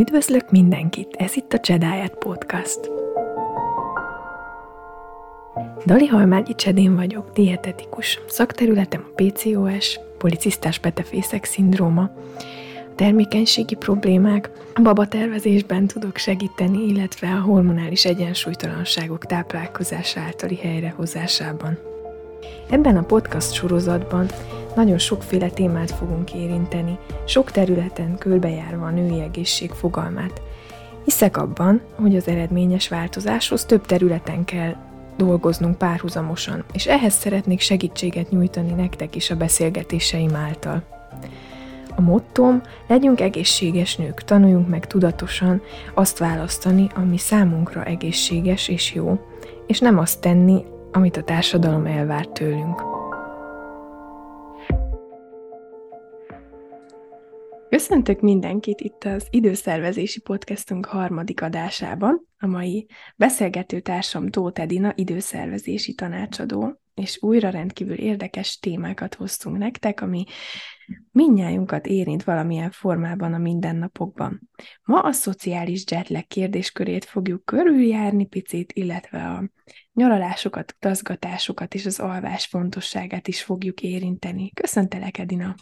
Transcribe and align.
Üdvözlök 0.00 0.50
mindenkit, 0.50 1.16
ez 1.18 1.36
itt 1.36 1.52
a 1.52 1.60
Csedáját 1.60 2.14
Podcast. 2.14 2.90
Dali 5.86 6.06
Halmágyi 6.06 6.54
Csedén 6.54 6.96
vagyok, 6.96 7.30
dietetikus. 7.32 8.20
Szakterületem 8.28 9.04
a 9.06 9.22
PCOS, 9.22 9.98
policisztás 10.18 10.78
petefészek 10.78 11.44
szindróma, 11.44 12.10
termékenységi 12.94 13.74
problémák, 13.74 14.50
a 14.74 14.80
babatervezésben 14.80 15.86
tudok 15.86 16.16
segíteni, 16.16 16.86
illetve 16.86 17.28
a 17.28 17.40
hormonális 17.40 18.04
egyensúlytalanságok 18.04 19.26
táplálkozása 19.26 20.20
általi 20.20 20.56
helyrehozásában. 20.56 21.78
Ebben 22.70 22.96
a 22.96 23.02
podcast 23.02 23.52
sorozatban 23.52 24.26
nagyon 24.74 24.98
sokféle 24.98 25.48
témát 25.48 25.90
fogunk 25.90 26.34
érinteni, 26.34 26.98
sok 27.26 27.50
területen 27.50 28.18
körbejárva 28.18 28.86
a 28.86 28.90
női 28.90 29.20
egészség 29.20 29.70
fogalmát. 29.70 30.42
Hiszek 31.04 31.36
abban, 31.36 31.80
hogy 31.94 32.16
az 32.16 32.28
eredményes 32.28 32.88
változáshoz 32.88 33.64
több 33.64 33.86
területen 33.86 34.44
kell 34.44 34.74
dolgoznunk 35.16 35.78
párhuzamosan, 35.78 36.64
és 36.72 36.86
ehhez 36.86 37.14
szeretnék 37.14 37.60
segítséget 37.60 38.30
nyújtani 38.30 38.72
nektek 38.72 39.16
is 39.16 39.30
a 39.30 39.36
beszélgetéseim 39.36 40.34
által. 40.34 40.82
A 41.96 42.00
mottom, 42.00 42.62
legyünk 42.86 43.20
egészséges 43.20 43.96
nők, 43.96 44.24
tanuljunk 44.24 44.68
meg 44.68 44.86
tudatosan 44.86 45.62
azt 45.94 46.18
választani, 46.18 46.86
ami 46.94 47.18
számunkra 47.18 47.84
egészséges 47.84 48.68
és 48.68 48.94
jó, 48.94 49.18
és 49.66 49.78
nem 49.78 49.98
azt 49.98 50.20
tenni, 50.20 50.64
amit 50.92 51.16
a 51.16 51.22
társadalom 51.22 51.86
elvár 51.86 52.26
tőlünk. 52.26 52.99
Köszöntök 57.70 58.20
mindenkit 58.20 58.80
itt 58.80 59.04
az 59.04 59.26
időszervezési 59.30 60.20
podcastunk 60.20 60.86
harmadik 60.86 61.42
adásában. 61.42 62.26
A 62.38 62.46
mai 62.46 62.86
beszélgető 63.16 63.80
társam 63.80 64.28
Tóth 64.28 64.60
Edina, 64.60 64.92
időszervezési 64.94 65.94
tanácsadó, 65.94 66.80
és 66.94 67.22
újra 67.22 67.50
rendkívül 67.50 67.94
érdekes 67.94 68.58
témákat 68.58 69.14
hoztunk 69.14 69.58
nektek, 69.58 70.00
ami 70.00 70.24
mindnyájunkat 71.10 71.86
érint 71.86 72.24
valamilyen 72.24 72.70
formában 72.70 73.32
a 73.32 73.38
mindennapokban. 73.38 74.50
Ma 74.82 75.00
a 75.00 75.12
szociális 75.12 75.84
jetlag 75.90 76.26
kérdéskörét 76.26 77.04
fogjuk 77.04 77.44
körüljárni 77.44 78.26
picit, 78.26 78.72
illetve 78.72 79.28
a 79.28 79.50
nyaralásokat, 79.92 80.74
utazgatásokat 80.76 81.74
és 81.74 81.86
az 81.86 81.98
alvás 81.98 82.46
fontosságát 82.46 83.28
is 83.28 83.42
fogjuk 83.42 83.80
érinteni. 83.80 84.50
Köszöntelek, 84.50 85.18
Edina! 85.18 85.54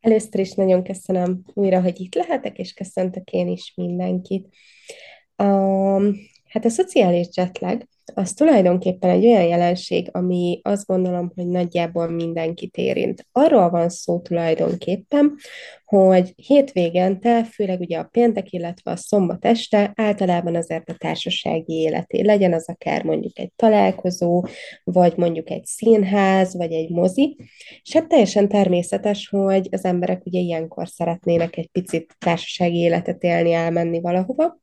Először 0.00 0.40
is 0.40 0.52
nagyon 0.52 0.82
köszönöm 0.82 1.42
újra, 1.54 1.80
hogy 1.82 2.00
itt 2.00 2.14
lehetek, 2.14 2.58
és 2.58 2.72
köszöntök 2.72 3.30
én 3.30 3.48
is 3.48 3.72
mindenkit. 3.76 4.48
Um, 5.36 6.14
hát 6.48 6.64
a 6.64 6.68
szociális 6.68 7.28
jetlag 7.34 7.82
az 8.14 8.32
tulajdonképpen 8.32 9.10
egy 9.10 9.26
olyan 9.26 9.44
jelenség, 9.44 10.08
ami 10.12 10.60
azt 10.62 10.86
gondolom, 10.86 11.32
hogy 11.34 11.46
nagyjából 11.46 12.08
mindenkit 12.08 12.76
érint. 12.76 13.26
Arról 13.32 13.70
van 13.70 13.88
szó 13.88 14.20
tulajdonképpen, 14.20 15.34
hogy 15.84 16.32
hétvégente, 16.36 17.44
főleg 17.44 17.80
ugye 17.80 17.98
a 17.98 18.08
péntek, 18.10 18.52
illetve 18.52 18.90
a 18.90 18.96
szombat 18.96 19.44
este 19.44 19.92
általában 19.94 20.54
azért 20.54 20.88
a 20.88 20.94
társasági 20.98 21.72
életé 21.72 22.20
legyen 22.20 22.52
az 22.52 22.68
akár 22.68 23.04
mondjuk 23.04 23.38
egy 23.38 23.52
találkozó, 23.56 24.44
vagy 24.84 25.16
mondjuk 25.16 25.50
egy 25.50 25.64
színház, 25.64 26.56
vagy 26.56 26.72
egy 26.72 26.90
mozi, 26.90 27.36
és 27.82 27.92
hát 27.92 28.08
teljesen 28.08 28.48
természetes, 28.48 29.28
hogy 29.28 29.68
az 29.70 29.84
emberek 29.84 30.26
ugye 30.26 30.38
ilyenkor 30.38 30.88
szeretnének 30.88 31.56
egy 31.56 31.68
picit 31.72 32.16
társasági 32.18 32.78
életet 32.78 33.22
élni, 33.22 33.52
elmenni 33.52 34.00
valahova, 34.00 34.58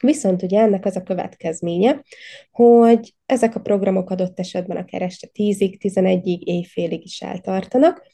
Viszont 0.00 0.42
ugye 0.42 0.60
ennek 0.60 0.84
az 0.84 0.96
a 0.96 1.02
következménye, 1.02 2.02
hogy 2.50 3.14
ezek 3.26 3.54
a 3.54 3.60
programok 3.60 4.10
adott 4.10 4.38
esetben 4.38 4.76
akár 4.76 5.02
este 5.02 5.28
10-ig, 5.34 5.76
11-ig, 5.78 6.38
éjfélig 6.38 7.04
is 7.04 7.20
eltartanak, 7.20 8.06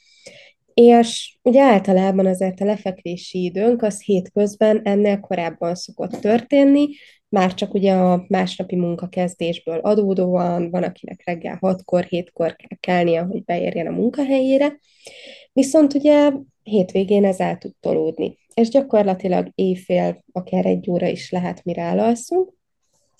és 0.75 1.39
ugye 1.43 1.63
általában 1.63 2.27
azért 2.27 2.61
a 2.61 2.65
lefekvési 2.65 3.45
időnk 3.45 3.83
az 3.83 4.03
hétközben 4.03 4.81
ennél 4.85 5.21
korábban 5.21 5.75
szokott 5.75 6.11
történni, 6.11 6.89
már 7.29 7.55
csak 7.55 7.75
ugye 7.75 7.93
a 7.93 8.25
másnapi 8.29 8.77
munkakezdésből 8.77 9.79
adódóan, 9.79 10.71
van 10.71 10.83
akinek 10.83 11.23
reggel 11.25 11.59
6-kor, 11.61 12.07
7-kor 12.09 12.57
kell 12.57 12.79
kelnie, 12.81 13.21
hogy 13.21 13.45
beérjen 13.45 13.87
a 13.87 13.91
munkahelyére, 13.91 14.79
viszont 15.53 15.95
ugye 15.95 16.31
hétvégén 16.63 17.25
ez 17.25 17.41
el 17.41 17.59
tud 17.59 17.73
tolódni 17.81 18.39
és 18.55 18.69
gyakorlatilag 18.69 19.51
éjfél, 19.55 20.25
akár 20.33 20.67
egy 20.67 20.91
óra 20.91 21.07
is 21.07 21.31
lehet, 21.31 21.65
mire 21.65 21.83
elalszunk. 21.83 22.53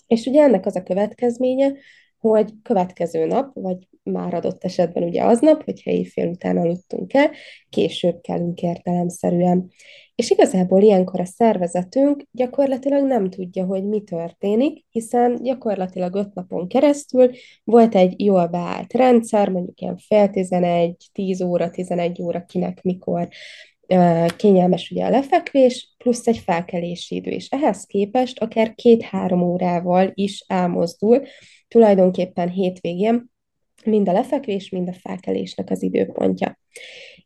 És 0.07 0.25
ugye 0.25 0.41
ennek 0.41 0.65
az 0.65 0.75
a 0.75 0.83
következménye, 0.83 1.73
hogy 2.19 2.51
következő 2.63 3.25
nap, 3.25 3.53
vagy 3.53 3.87
már 4.03 4.33
adott 4.33 4.63
esetben 4.63 5.03
ugye 5.03 5.23
aznap, 5.23 5.63
hogyha 5.63 5.91
éjfél 5.91 6.27
után 6.27 6.57
aludtunk 6.57 7.13
el, 7.13 7.31
később 7.69 8.21
kellünk 8.21 8.61
értelemszerűen. 8.61 9.71
És 10.15 10.29
igazából 10.29 10.81
ilyenkor 10.81 11.19
a 11.19 11.25
szervezetünk 11.25 12.23
gyakorlatilag 12.31 13.05
nem 13.05 13.29
tudja, 13.29 13.65
hogy 13.65 13.87
mi 13.87 14.01
történik, 14.01 14.85
hiszen 14.89 15.43
gyakorlatilag 15.43 16.15
öt 16.15 16.33
napon 16.33 16.67
keresztül 16.67 17.31
volt 17.63 17.95
egy 17.95 18.23
jól 18.23 18.47
beállt 18.47 18.93
rendszer, 18.93 19.49
mondjuk 19.49 19.81
ilyen 19.81 19.97
fél 19.97 20.29
tizenegy, 20.29 20.95
tíz 21.13 21.41
óra, 21.41 21.69
tizenegy 21.69 22.21
óra, 22.21 22.45
kinek 22.45 22.81
mikor 22.83 23.27
kényelmes 24.35 24.91
ugye 24.91 25.05
a 25.05 25.09
lefekvés, 25.09 25.95
plusz 25.97 26.27
egy 26.27 26.37
felkelési 26.37 27.15
idő, 27.15 27.31
és 27.31 27.49
ehhez 27.49 27.85
képest 27.85 28.39
akár 28.39 28.75
két-három 28.75 29.41
órával 29.41 30.11
is 30.13 30.43
elmozdul, 30.47 31.21
tulajdonképpen 31.67 32.49
hétvégén 32.49 33.31
mind 33.85 34.09
a 34.09 34.11
lefekvés, 34.11 34.69
mind 34.69 34.87
a 34.87 34.93
felkelésnek 34.93 35.69
az 35.69 35.83
időpontja. 35.83 36.59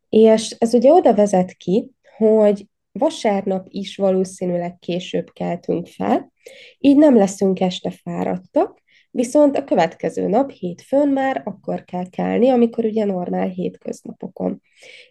És 0.09 0.55
ez 0.59 0.73
ugye 0.73 0.91
oda 0.91 1.13
vezet 1.13 1.53
ki, 1.53 1.91
hogy 2.17 2.65
vasárnap 2.91 3.67
is 3.69 3.95
valószínűleg 3.95 4.77
később 4.79 5.31
keltünk 5.33 5.87
fel, 5.87 6.31
így 6.79 6.97
nem 6.97 7.15
leszünk 7.15 7.59
este 7.59 7.89
fáradtak, 7.89 8.83
Viszont 9.15 9.57
a 9.57 9.63
következő 9.63 10.27
nap, 10.27 10.51
hétfőn 10.51 11.07
már 11.07 11.41
akkor 11.45 11.83
kell 11.83 12.09
kelni, 12.09 12.49
amikor 12.49 12.85
ugye 12.85 13.05
normál 13.05 13.47
hétköznapokon. 13.47 14.61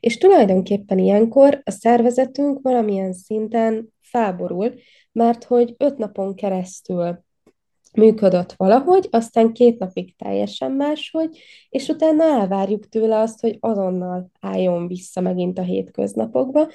És 0.01 0.19
tulajdonképpen 0.19 0.99
ilyenkor 0.99 1.61
a 1.65 1.71
szervezetünk 1.71 2.59
valamilyen 2.63 3.13
szinten 3.13 3.93
felborul, 4.01 4.75
mert 5.13 5.45
hogy 5.45 5.75
öt 5.79 5.99
napon 5.99 6.35
keresztül 6.35 7.25
működött 7.95 8.53
valahogy, 8.53 9.09
aztán 9.11 9.53
két 9.53 9.79
napig 9.79 10.17
teljesen 10.17 10.73
máshogy, 10.73 11.39
és 11.69 11.89
utána 11.89 12.25
elvárjuk 12.25 12.89
tőle 12.89 13.19
azt, 13.19 13.41
hogy 13.41 13.57
azonnal 13.61 14.31
álljon 14.41 14.87
vissza 14.87 15.21
megint 15.21 15.59
a 15.59 15.63
hétköznapokba, 15.63 16.69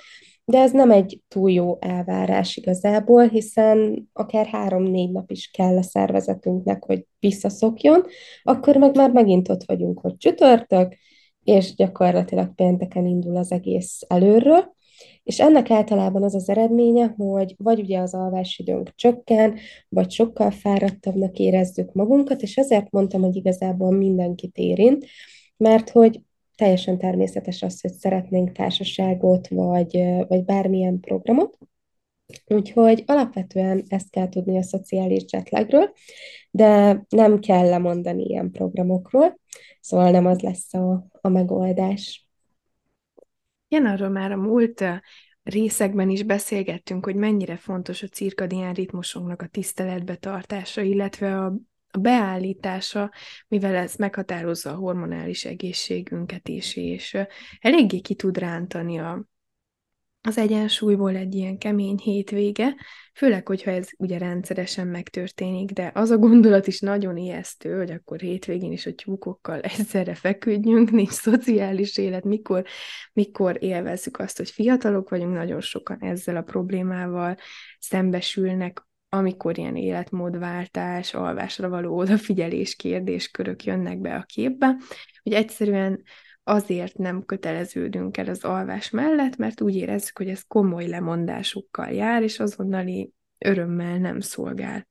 de 0.50 0.58
ez 0.58 0.72
nem 0.72 0.92
egy 0.92 1.22
túl 1.28 1.52
jó 1.52 1.78
elvárás 1.80 2.58
igazából, 2.58 3.28
hiszen 3.28 4.10
akár 4.14 4.46
három-négy 4.46 5.12
nap 5.12 5.32
is 5.32 5.52
kell 5.52 5.78
a 5.78 5.82
szervezetünknek, 5.82 6.84
hogy 6.84 7.06
visszaszokjon, 7.20 8.04
akkor 8.44 8.76
meg 8.76 8.96
már 8.96 9.12
megint 9.12 9.50
ott 9.50 9.64
vagyunk, 9.64 10.00
hogy 10.00 10.18
csütörtök, 10.18 10.96
és 11.44 11.76
gyakorlatilag 11.76 12.56
pénteken 12.56 13.06
indul 13.06 13.36
az 13.36 13.52
egész 13.52 14.02
előről, 14.08 14.76
és 15.24 15.40
ennek 15.40 15.70
általában 15.72 16.24
az 16.24 16.36
az 16.36 16.50
eredménye, 16.50 17.14
hogy 17.18 17.56
vagy 17.58 17.80
ugye 17.80 18.00
az 18.00 18.14
alvásidőnk 18.14 18.96
csökken, 18.96 19.58
vagy 19.90 20.12
sokkal 20.12 20.52
fáradtabbnak 20.52 21.38
érezzük 21.38 21.94
magunkat, 21.94 22.42
és 22.42 22.58
ezért 22.58 22.92
mondtam, 22.92 23.22
hogy 23.22 23.36
igazából 23.36 23.92
mindenkit 23.92 24.58
érint, 24.58 25.06
mert 25.58 25.90
hogy 25.90 26.22
teljesen 26.59 26.97
természetes 26.97 27.61
az, 27.61 27.81
hogy 27.81 27.94
szeretnénk 27.94 28.51
társaságot, 28.51 29.47
vagy, 29.47 30.03
vagy 30.27 30.44
bármilyen 30.44 31.00
programot. 31.00 31.57
Úgyhogy 32.45 33.03
alapvetően 33.06 33.83
ezt 33.88 34.09
kell 34.09 34.29
tudni 34.29 34.57
a 34.57 34.63
szociális 34.63 35.23
jetlagről, 35.31 35.94
de 36.51 37.01
nem 37.09 37.39
kell 37.39 37.69
lemondani 37.69 38.23
ilyen 38.23 38.51
programokról, 38.51 39.39
szóval 39.81 40.11
nem 40.11 40.25
az 40.25 40.39
lesz 40.39 40.73
a, 40.73 41.07
a 41.21 41.29
megoldás. 41.29 42.27
Igen, 43.67 43.85
arról 43.85 44.09
már 44.09 44.31
a 44.31 44.38
múlt 44.38 44.83
részekben 45.44 46.09
is 46.09 46.23
beszélgettünk, 46.23 47.06
hogy 47.06 47.15
mennyire 47.15 47.57
fontos 47.57 48.03
a 48.03 48.07
cirkadián 48.07 48.73
ritmusunknak 48.73 49.41
a 49.41 49.47
tiszteletbe 49.47 50.15
tartása, 50.15 50.81
illetve 50.81 51.39
a 51.39 51.53
a 51.91 51.97
beállítása, 51.97 53.12
mivel 53.47 53.75
ez 53.75 53.95
meghatározza 53.95 54.71
a 54.71 54.75
hormonális 54.75 55.45
egészségünket 55.45 56.47
is, 56.47 56.75
és 56.75 57.18
eléggé 57.59 58.00
ki 58.00 58.15
tud 58.15 58.38
rántani 58.38 59.00
a, 59.00 59.25
az 60.21 60.38
egyensúlyból 60.38 61.15
egy 61.15 61.36
ilyen 61.36 61.57
kemény 61.57 61.97
hétvége, 61.97 62.75
főleg, 63.13 63.47
hogyha 63.47 63.71
ez 63.71 63.88
ugye 63.97 64.18
rendszeresen 64.18 64.88
megtörténik, 64.88 65.71
de 65.71 65.91
az 65.94 66.09
a 66.09 66.18
gondolat 66.18 66.68
is 66.68 66.80
nagyon 66.80 67.18
ijesztő, 67.18 67.77
hogy 67.77 67.92
akkor 67.92 68.19
hétvégén 68.19 68.71
is 68.71 68.85
a 68.85 68.94
tyúkokkal 68.94 69.59
egyszerre 69.59 70.15
feküdjünk, 70.15 70.92
nincs 70.92 71.09
szociális 71.09 71.97
élet, 71.97 72.24
mikor, 72.24 72.63
mikor 73.13 73.57
élvezzük 73.63 74.19
azt, 74.19 74.38
hogy 74.38 74.50
fiatalok 74.50 75.09
vagyunk, 75.09 75.33
nagyon 75.33 75.62
sokan 75.62 76.00
ezzel 76.01 76.35
a 76.35 76.42
problémával 76.42 77.38
szembesülnek, 77.80 78.88
amikor 79.09 79.57
ilyen 79.57 79.75
életmódváltás, 79.75 81.13
alvásra 81.13 81.69
való 81.69 81.97
odafigyelés 81.97 82.75
kérdéskörök 82.75 83.63
jönnek 83.63 84.00
be 84.00 84.15
a 84.15 84.23
képbe, 84.23 84.75
hogy 85.23 85.33
egyszerűen 85.33 86.03
azért 86.44 86.97
nem 86.97 87.25
köteleződünk 87.25 88.17
el 88.17 88.27
az 88.27 88.44
alvás 88.44 88.89
mellett, 88.89 89.38
mert 89.38 89.61
úgy 89.61 89.75
érezzük, 89.75 90.17
hogy 90.17 90.29
ez 90.29 90.41
komoly 90.47 90.88
lemondásukkal 90.88 91.91
jár, 91.91 92.23
és 92.23 92.39
azonnali 92.39 93.11
örömmel 93.38 93.97
nem 93.97 94.19
szolgál. 94.19 94.88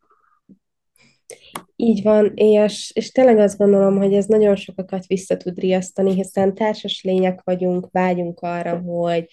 Így 1.77 2.03
van, 2.03 2.33
és, 2.35 2.91
és 2.95 3.11
tényleg 3.11 3.39
azt 3.39 3.59
gondolom, 3.59 3.97
hogy 3.97 4.15
ez 4.15 4.27
nagyon 4.27 4.57
sokakat 4.57 5.07
vissza 5.07 5.37
tud 5.37 5.59
riasztani, 5.59 6.15
hiszen 6.15 6.55
társas 6.55 7.03
lények 7.03 7.41
vagyunk, 7.45 7.89
vágyunk 7.91 8.41
arra, 8.41 8.79
hogy, 8.79 9.27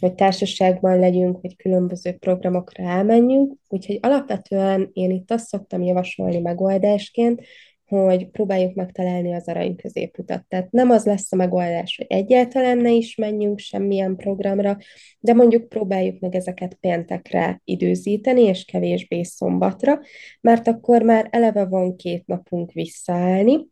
hogy 0.00 0.14
társaságban 0.14 0.98
legyünk, 0.98 1.38
hogy 1.40 1.56
különböző 1.56 2.12
programokra 2.12 2.84
elmenjünk, 2.84 3.54
úgyhogy 3.68 3.98
alapvetően 4.02 4.90
én 4.92 5.10
itt 5.10 5.30
azt 5.30 5.46
szoktam 5.46 5.82
javasolni 5.82 6.38
megoldásként, 6.38 7.42
hogy 7.90 8.28
próbáljuk 8.28 8.74
megtalálni 8.74 9.34
az 9.34 9.48
arany 9.48 9.76
középutat. 9.76 10.44
Tehát 10.48 10.70
nem 10.70 10.90
az 10.90 11.04
lesz 11.04 11.32
a 11.32 11.36
megoldás, 11.36 11.96
hogy 11.96 12.06
egyáltalán 12.08 12.78
ne 12.78 12.90
is 12.90 13.14
menjünk 13.14 13.58
semmilyen 13.58 14.16
programra, 14.16 14.76
de 15.18 15.34
mondjuk 15.34 15.68
próbáljuk 15.68 16.20
meg 16.20 16.34
ezeket 16.34 16.74
péntekre 16.74 17.60
időzíteni, 17.64 18.42
és 18.42 18.64
kevésbé 18.64 19.22
szombatra, 19.22 20.00
mert 20.40 20.68
akkor 20.68 21.02
már 21.02 21.28
eleve 21.30 21.64
van 21.64 21.96
két 21.96 22.26
napunk 22.26 22.72
visszaállni, 22.72 23.66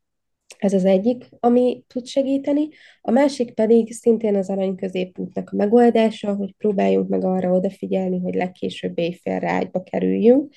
ez 0.58 0.72
az 0.72 0.84
egyik, 0.84 1.28
ami 1.40 1.82
tud 1.86 2.06
segíteni. 2.06 2.68
A 3.00 3.10
másik 3.10 3.54
pedig 3.54 3.92
szintén 3.92 4.36
az 4.36 4.48
arany 4.48 4.74
középútnak 4.74 5.50
a 5.52 5.56
megoldása, 5.56 6.34
hogy 6.34 6.54
próbáljunk 6.58 7.08
meg 7.08 7.24
arra 7.24 7.52
odafigyelni, 7.52 8.18
hogy 8.18 8.34
legkésőbb 8.34 8.98
éjfélre 8.98 9.50
ágyba 9.50 9.82
kerüljünk, 9.82 10.52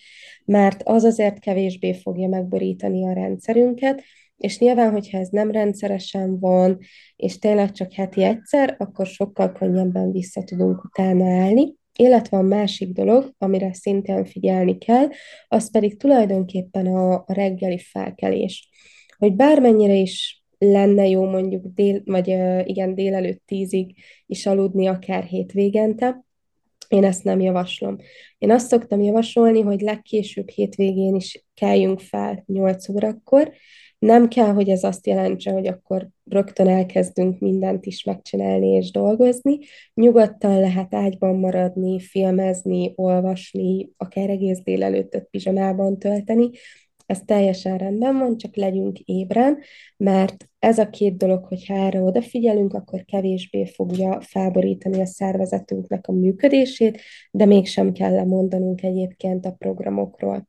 mert 0.46 0.82
az 0.84 1.04
azért 1.04 1.40
kevésbé 1.40 1.94
fogja 1.94 2.28
megborítani 2.28 3.08
a 3.08 3.14
rendszerünket, 3.14 4.04
és 4.38 4.60
nyilván, 4.60 4.92
hogyha 4.92 5.18
ez 5.18 5.30
nem 5.30 5.52
rendszeresen 5.52 6.40
van, 6.40 6.78
és 7.16 7.38
tényleg 7.40 7.72
csak 7.72 7.94
heti 7.94 8.24
egyszer, 8.24 8.76
akkor 8.80 9.06
sokkal 9.06 9.52
könnyebben 9.52 10.12
vissza 10.12 10.44
tudunk 10.44 10.84
utána 10.84 11.26
állni. 11.26 11.74
Illetve 11.96 12.38
a 12.38 12.42
másik 12.42 12.92
dolog, 12.94 13.34
amire 13.38 13.74
szintén 13.74 14.26
figyelni 14.26 14.78
kell, 14.78 15.08
az 15.48 15.72
pedig 15.72 15.98
tulajdonképpen 15.98 16.86
a, 16.86 17.14
a 17.14 17.26
reggeli 17.28 17.78
felkelés 17.78 18.70
hogy 19.22 19.36
bármennyire 19.36 19.94
is 19.94 20.44
lenne 20.58 21.08
jó 21.08 21.30
mondjuk 21.30 21.66
dél, 21.66 22.02
vagy 22.06 22.28
igen, 22.64 22.96
délelőtt 22.96 23.42
tízig 23.46 23.96
is 24.26 24.46
aludni 24.46 24.88
akár 24.88 25.24
hétvégente, 25.24 26.26
én 26.88 27.04
ezt 27.04 27.24
nem 27.24 27.40
javaslom. 27.40 27.98
Én 28.38 28.52
azt 28.52 28.68
szoktam 28.68 29.02
javasolni, 29.02 29.62
hogy 29.62 29.82
legkésőbb 29.82 30.50
hétvégén 30.50 31.16
is 31.16 31.46
keljünk 31.54 32.00
fel 32.00 32.44
8 32.46 32.90
órakor. 32.90 33.52
Nem 34.00 34.28
kell, 34.28 34.54
hogy 34.54 34.70
ez 34.70 34.84
azt 34.84 35.08
jelentse, 35.08 35.52
hogy 35.52 35.68
akkor 35.68 36.08
rögtön 36.26 36.68
elkezdünk 36.68 37.40
mindent 37.40 37.86
is 37.86 38.04
megcsinálni 38.04 38.68
és 38.68 38.92
dolgozni. 38.92 39.58
Nyugodtan 39.94 40.60
lehet 40.60 40.94
ágyban 40.94 41.36
maradni, 41.36 42.00
filmezni, 42.00 42.94
olvasni, 42.96 43.90
akár 43.98 44.30
egész 44.30 44.60
délelőttöt 44.64 45.28
pizsamában 45.30 46.00
tölteni, 46.00 46.50
ez 47.12 47.22
teljesen 47.26 47.78
rendben 47.78 48.18
van, 48.18 48.38
csak 48.38 48.56
legyünk 48.56 49.00
ébren, 49.00 49.60
mert 49.98 50.50
ez 50.60 50.80
a 50.80 50.90
két 50.90 51.18
dolog, 51.18 51.46
hogyha 51.46 51.74
erre 51.74 52.02
odafigyelünk, 52.02 52.74
akkor 52.74 53.06
kevésbé 53.06 53.66
fogja 53.66 54.22
felborítani 54.22 55.02
a 55.02 55.06
szervezetünknek 55.06 56.08
a 56.08 56.12
működését, 56.12 57.02
de 57.32 57.46
mégsem 57.46 57.92
kell 57.92 58.12
lemondanunk 58.12 58.84
egyébként 58.84 59.46
a 59.46 59.52
programokról. 59.52 60.48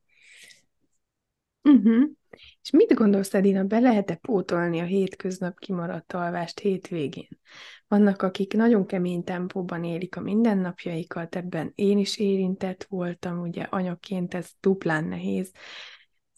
Uh-huh. 1.63 2.11
És 2.63 2.71
mit 2.71 2.95
gondolsz, 2.95 3.35
Edina, 3.35 3.65
be 3.65 3.79
lehet-e 3.79 4.15
pótolni 4.15 4.81
a 4.81 4.85
hétköznap 4.85 5.59
kimaradt 5.59 6.13
alvást 6.13 6.59
hétvégén? 6.59 7.29
Vannak, 7.89 8.23
akik 8.23 8.55
nagyon 8.55 8.87
kemény 8.87 9.25
tempóban 9.25 9.85
élik 9.85 10.17
a 10.17 10.21
mindennapjaikat, 10.21 11.37
ebben 11.37 11.73
én 11.75 11.99
is 11.99 12.19
érintett 12.19 12.87
voltam, 12.89 13.41
ugye 13.41 13.63
anyaként 13.63 14.35
ez 14.35 14.51
duplán 14.61 15.05
nehéz, 15.05 15.53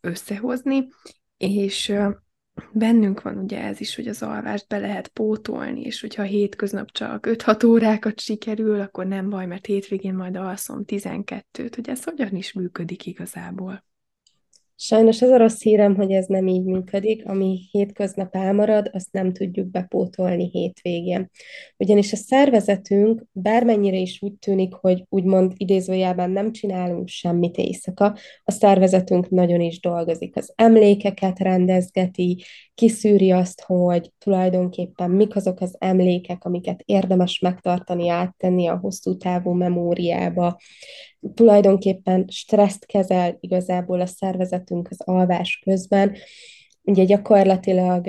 összehozni, 0.04 0.88
és 1.36 1.94
bennünk 2.72 3.22
van 3.22 3.38
ugye 3.38 3.62
ez 3.62 3.80
is, 3.80 3.94
hogy 3.94 4.08
az 4.08 4.22
alvást 4.22 4.68
be 4.68 4.78
lehet 4.78 5.08
pótolni, 5.08 5.80
és 5.80 6.00
hogyha 6.00 6.22
hétköznap 6.22 6.90
csak 6.90 7.26
5-6 7.28 7.66
órákat 7.66 8.20
sikerül, 8.20 8.80
akkor 8.80 9.06
nem 9.06 9.30
baj, 9.30 9.46
mert 9.46 9.66
hétvégén 9.66 10.14
majd 10.14 10.36
alszom 10.36 10.82
12-t, 10.86 11.72
hogy 11.74 11.88
ez 11.88 12.04
hogyan 12.04 12.34
is 12.34 12.52
működik 12.52 13.06
igazából. 13.06 13.84
Sajnos 14.76 15.22
az 15.22 15.30
a 15.30 15.36
rossz 15.36 15.62
hírem, 15.62 15.96
hogy 15.96 16.12
ez 16.12 16.26
nem 16.26 16.46
így 16.46 16.64
működik, 16.64 17.26
ami 17.26 17.68
hétköznap 17.70 18.34
elmarad, 18.34 18.90
azt 18.92 19.12
nem 19.12 19.32
tudjuk 19.32 19.66
bepótolni 19.66 20.48
hétvégén. 20.52 21.30
Ugyanis 21.76 22.12
a 22.12 22.16
szervezetünk 22.16 23.24
bármennyire 23.32 23.96
is 23.96 24.22
úgy 24.22 24.32
tűnik, 24.32 24.74
hogy 24.74 25.04
úgymond 25.08 25.52
idézőjelben 25.56 26.30
nem 26.30 26.52
csinálunk 26.52 27.08
semmit 27.08 27.56
éjszaka, 27.56 28.16
a 28.44 28.50
szervezetünk 28.50 29.28
nagyon 29.28 29.60
is 29.60 29.80
dolgozik. 29.80 30.36
Az 30.36 30.52
emlékeket 30.56 31.38
rendezgeti, 31.38 32.44
kiszűri 32.74 33.30
azt, 33.30 33.60
hogy 33.60 34.12
tulajdonképpen 34.18 35.10
mik 35.10 35.36
azok 35.36 35.60
az 35.60 35.76
emlékek, 35.78 36.44
amiket 36.44 36.82
érdemes 36.84 37.38
megtartani, 37.38 38.08
áttenni 38.08 38.66
a 38.66 38.76
hosszú 38.76 39.16
távú 39.16 39.52
memóriába, 39.52 40.56
tulajdonképpen 41.34 42.24
stresszt 42.28 42.86
kezel 42.86 43.36
igazából 43.40 44.00
a 44.00 44.06
szervezetünk 44.64 44.88
az 44.90 45.00
alvás 45.00 45.60
közben. 45.64 46.16
Ugye 46.82 47.04
gyakorlatilag 47.04 48.06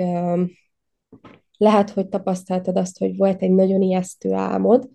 lehet, 1.58 1.90
hogy 1.90 2.08
tapasztaltad 2.08 2.76
azt, 2.76 2.98
hogy 2.98 3.16
volt 3.16 3.42
egy 3.42 3.50
nagyon 3.50 3.82
ijesztő 3.82 4.32
álmod, 4.32 4.88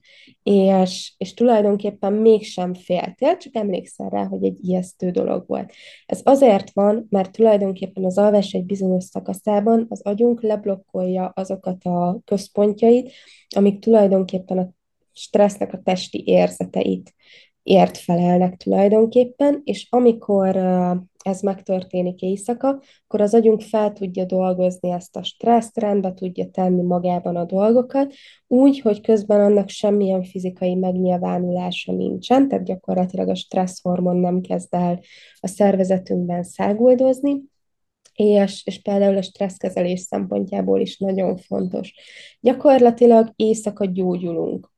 és, 0.44 1.14
és 1.18 1.34
tulajdonképpen 1.34 2.14
mégsem 2.14 2.74
féltél, 2.74 3.38
csak 3.38 3.56
emlékszel 3.56 4.10
rá, 4.10 4.26
hogy 4.26 4.44
egy 4.44 4.58
ijesztő 4.62 5.12
dolog 5.12 5.44
volt. 5.48 5.74
Ez 6.06 6.22
azért 6.24 6.72
van, 6.74 7.06
mert 7.10 7.32
tulajdonképpen 7.32 8.06
az 8.06 8.18
alvás 8.18 8.54
egy 8.54 8.66
bizonyos 8.66 9.04
szakaszában 9.04 9.86
az 9.90 10.02
agyunk 10.02 10.42
leblokkolja 10.42 11.32
azokat 11.36 11.84
a 11.84 12.20
központjait, 12.26 13.12
amik 13.56 13.80
tulajdonképpen 13.80 14.58
a 14.58 14.70
stressznek 15.14 15.74
a 15.74 15.82
testi 15.84 16.24
érzeteit 16.26 17.14
ért 17.64 17.98
felelnek 17.98 18.58
tulajdonképpen, 18.58 19.62
és 19.64 19.88
amikor 19.90 20.56
ez 21.24 21.42
megtörténik 21.42 22.22
éjszaka, 22.22 22.82
akkor 23.08 23.22
az 23.22 23.34
agyunk 23.34 23.62
fel 23.62 23.92
tudja 23.92 24.26
dolgozni 24.26 24.90
ezt 24.90 25.16
a 25.16 25.24
stresszt, 25.24 25.78
rendbe 25.78 26.14
tudja 26.14 26.50
tenni 26.50 26.82
magában 26.82 27.36
a 27.36 27.46
dolgokat, 27.46 28.14
úgy, 28.48 28.80
hogy 28.80 29.02
közben 29.02 29.42
annak 29.42 29.70
semmilyen 29.70 30.24
fizikai 30.24 30.76
megnyilvánulása 30.76 31.92
nincsen, 31.92 32.48
tehát 32.48 32.66
gyakorlatilag 32.66 33.30
a 33.30 33.36
stresszhormon 33.36 34.16
nem 34.16 34.42
kezd 34.42 34.74
el 34.74 35.00
a 35.40 35.48
szervezetünkben 35.48 36.44
száguldozni, 36.44 37.42
és, 38.16 38.62
és 38.66 38.82
például 38.82 39.18
a 39.18 39.22
stresszkezelés 39.22 40.00
szempontjából 40.00 40.80
is 40.80 40.98
nagyon 40.98 41.38
fontos. 41.38 41.94
Gyakorlatilag 42.40 43.34
éjszaka 43.36 43.86
gyógyulunk 43.86 44.71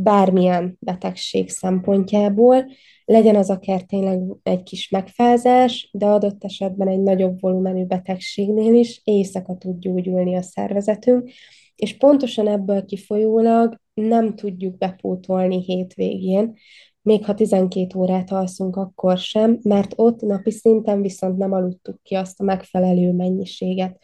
bármilyen 0.00 0.76
betegség 0.80 1.48
szempontjából, 1.48 2.66
legyen 3.04 3.36
az 3.36 3.50
akár 3.50 3.82
tényleg 3.82 4.20
egy 4.42 4.62
kis 4.62 4.88
megfázás, 4.88 5.90
de 5.92 6.06
adott 6.06 6.44
esetben 6.44 6.88
egy 6.88 7.00
nagyobb 7.00 7.40
volumenű 7.40 7.84
betegségnél 7.84 8.74
is 8.74 9.00
éjszaka 9.04 9.56
tud 9.56 9.78
gyógyulni 9.78 10.36
a 10.36 10.42
szervezetünk, 10.42 11.30
és 11.76 11.96
pontosan 11.96 12.48
ebből 12.48 12.84
kifolyólag 12.84 13.80
nem 13.94 14.34
tudjuk 14.34 14.78
bepótolni 14.78 15.62
hétvégén, 15.62 16.54
még 17.02 17.24
ha 17.24 17.34
12 17.34 17.98
órát 17.98 18.30
alszunk, 18.30 18.76
akkor 18.76 19.18
sem, 19.18 19.58
mert 19.62 19.92
ott 19.96 20.20
napi 20.20 20.50
szinten 20.50 21.02
viszont 21.02 21.36
nem 21.36 21.52
aludtuk 21.52 22.02
ki 22.02 22.14
azt 22.14 22.40
a 22.40 22.44
megfelelő 22.44 23.12
mennyiséget. 23.12 23.98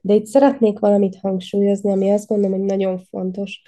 De 0.00 0.14
itt 0.14 0.26
szeretnék 0.26 0.78
valamit 0.78 1.18
hangsúlyozni, 1.20 1.90
ami 1.90 2.10
azt 2.10 2.26
gondolom, 2.26 2.58
hogy 2.58 2.66
nagyon 2.66 2.98
fontos, 2.98 3.62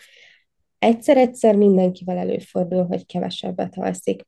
egyszer-egyszer 0.86 1.56
mindenkivel 1.56 2.16
előfordul, 2.18 2.84
hogy 2.84 3.06
kevesebbet 3.06 3.76
alszik. 3.76 4.22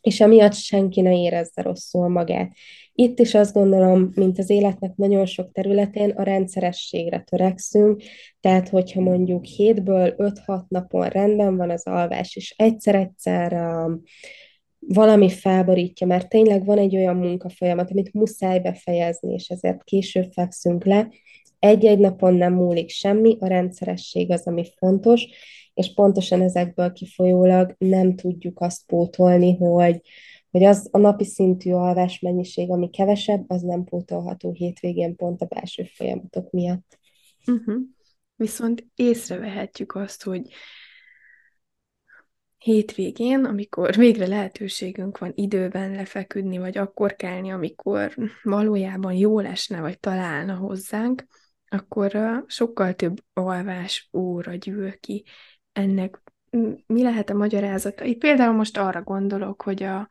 és 0.00 0.20
emiatt 0.20 0.54
senki 0.54 1.00
ne 1.00 1.16
érezze 1.16 1.62
rosszul 1.62 2.08
magát. 2.08 2.52
Itt 2.94 3.18
is 3.18 3.34
azt 3.34 3.54
gondolom, 3.54 4.10
mint 4.14 4.38
az 4.38 4.50
életnek 4.50 4.94
nagyon 4.96 5.26
sok 5.26 5.52
területén, 5.52 6.10
a 6.10 6.22
rendszerességre 6.22 7.20
törekszünk, 7.20 8.02
tehát 8.40 8.68
hogyha 8.68 9.00
mondjuk 9.00 9.44
hétből 9.44 10.14
5-6 10.18 10.68
napon 10.68 11.08
rendben 11.08 11.56
van 11.56 11.70
az 11.70 11.86
alvás, 11.86 12.36
és 12.36 12.54
egyszer-egyszer 12.56 13.52
um, 13.52 14.02
valami 14.78 15.30
felborítja, 15.30 16.06
mert 16.06 16.28
tényleg 16.28 16.64
van 16.64 16.78
egy 16.78 16.96
olyan 16.96 17.16
munkafolyamat, 17.16 17.90
amit 17.90 18.12
muszáj 18.12 18.60
befejezni, 18.60 19.32
és 19.32 19.48
ezért 19.48 19.84
később 19.84 20.32
fekszünk 20.32 20.84
le. 20.84 21.08
Egy-egy 21.58 21.98
napon 21.98 22.34
nem 22.34 22.52
múlik 22.52 22.88
semmi, 22.88 23.36
a 23.40 23.46
rendszeresség 23.46 24.30
az, 24.30 24.46
ami 24.46 24.64
fontos, 24.76 25.26
és 25.74 25.94
pontosan 25.94 26.40
ezekből 26.42 26.92
kifolyólag 26.92 27.74
nem 27.78 28.14
tudjuk 28.14 28.60
azt 28.60 28.86
pótolni, 28.86 29.56
hogy, 29.56 30.00
hogy 30.50 30.64
az 30.64 30.88
a 30.90 30.98
napi 30.98 31.24
szintű 31.24 31.72
alvás 31.72 32.18
mennyiség, 32.18 32.70
ami 32.70 32.90
kevesebb, 32.90 33.44
az 33.46 33.62
nem 33.62 33.84
pótolható 33.84 34.52
hétvégén 34.52 35.16
pont 35.16 35.40
a 35.40 35.46
belső 35.46 35.84
folyamatok 35.94 36.50
miatt. 36.50 36.98
Uh-huh. 37.46 37.80
Viszont 38.36 38.86
észrevehetjük 38.94 39.94
azt, 39.94 40.22
hogy 40.22 40.42
hétvégén, 42.58 43.44
amikor 43.44 43.96
végre 43.96 44.26
lehetőségünk 44.26 45.18
van 45.18 45.32
időben 45.34 45.90
lefeküdni, 45.90 46.58
vagy 46.58 46.78
akkor 46.78 47.16
kelni, 47.16 47.50
amikor 47.50 48.16
valójában 48.42 49.12
jól 49.12 49.46
esne, 49.46 49.80
vagy 49.80 49.98
találna 49.98 50.54
hozzánk, 50.54 51.26
akkor 51.68 52.42
sokkal 52.46 52.94
több 52.94 53.16
alvás 53.32 54.08
óra 54.12 54.54
gyűl 54.54 54.98
ki. 54.98 55.24
Ennek 55.72 56.22
mi 56.86 57.02
lehet 57.02 57.30
a 57.30 57.34
magyarázata? 57.34 58.04
Itt 58.04 58.18
például 58.18 58.54
most 58.54 58.78
arra 58.78 59.02
gondolok, 59.02 59.62
hogy 59.62 59.82
a 59.82 60.08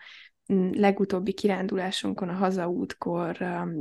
legutóbbi 0.72 1.34
kirándulásunkon 1.34 2.30
a 2.30 2.34
hazaútkor 2.34 3.38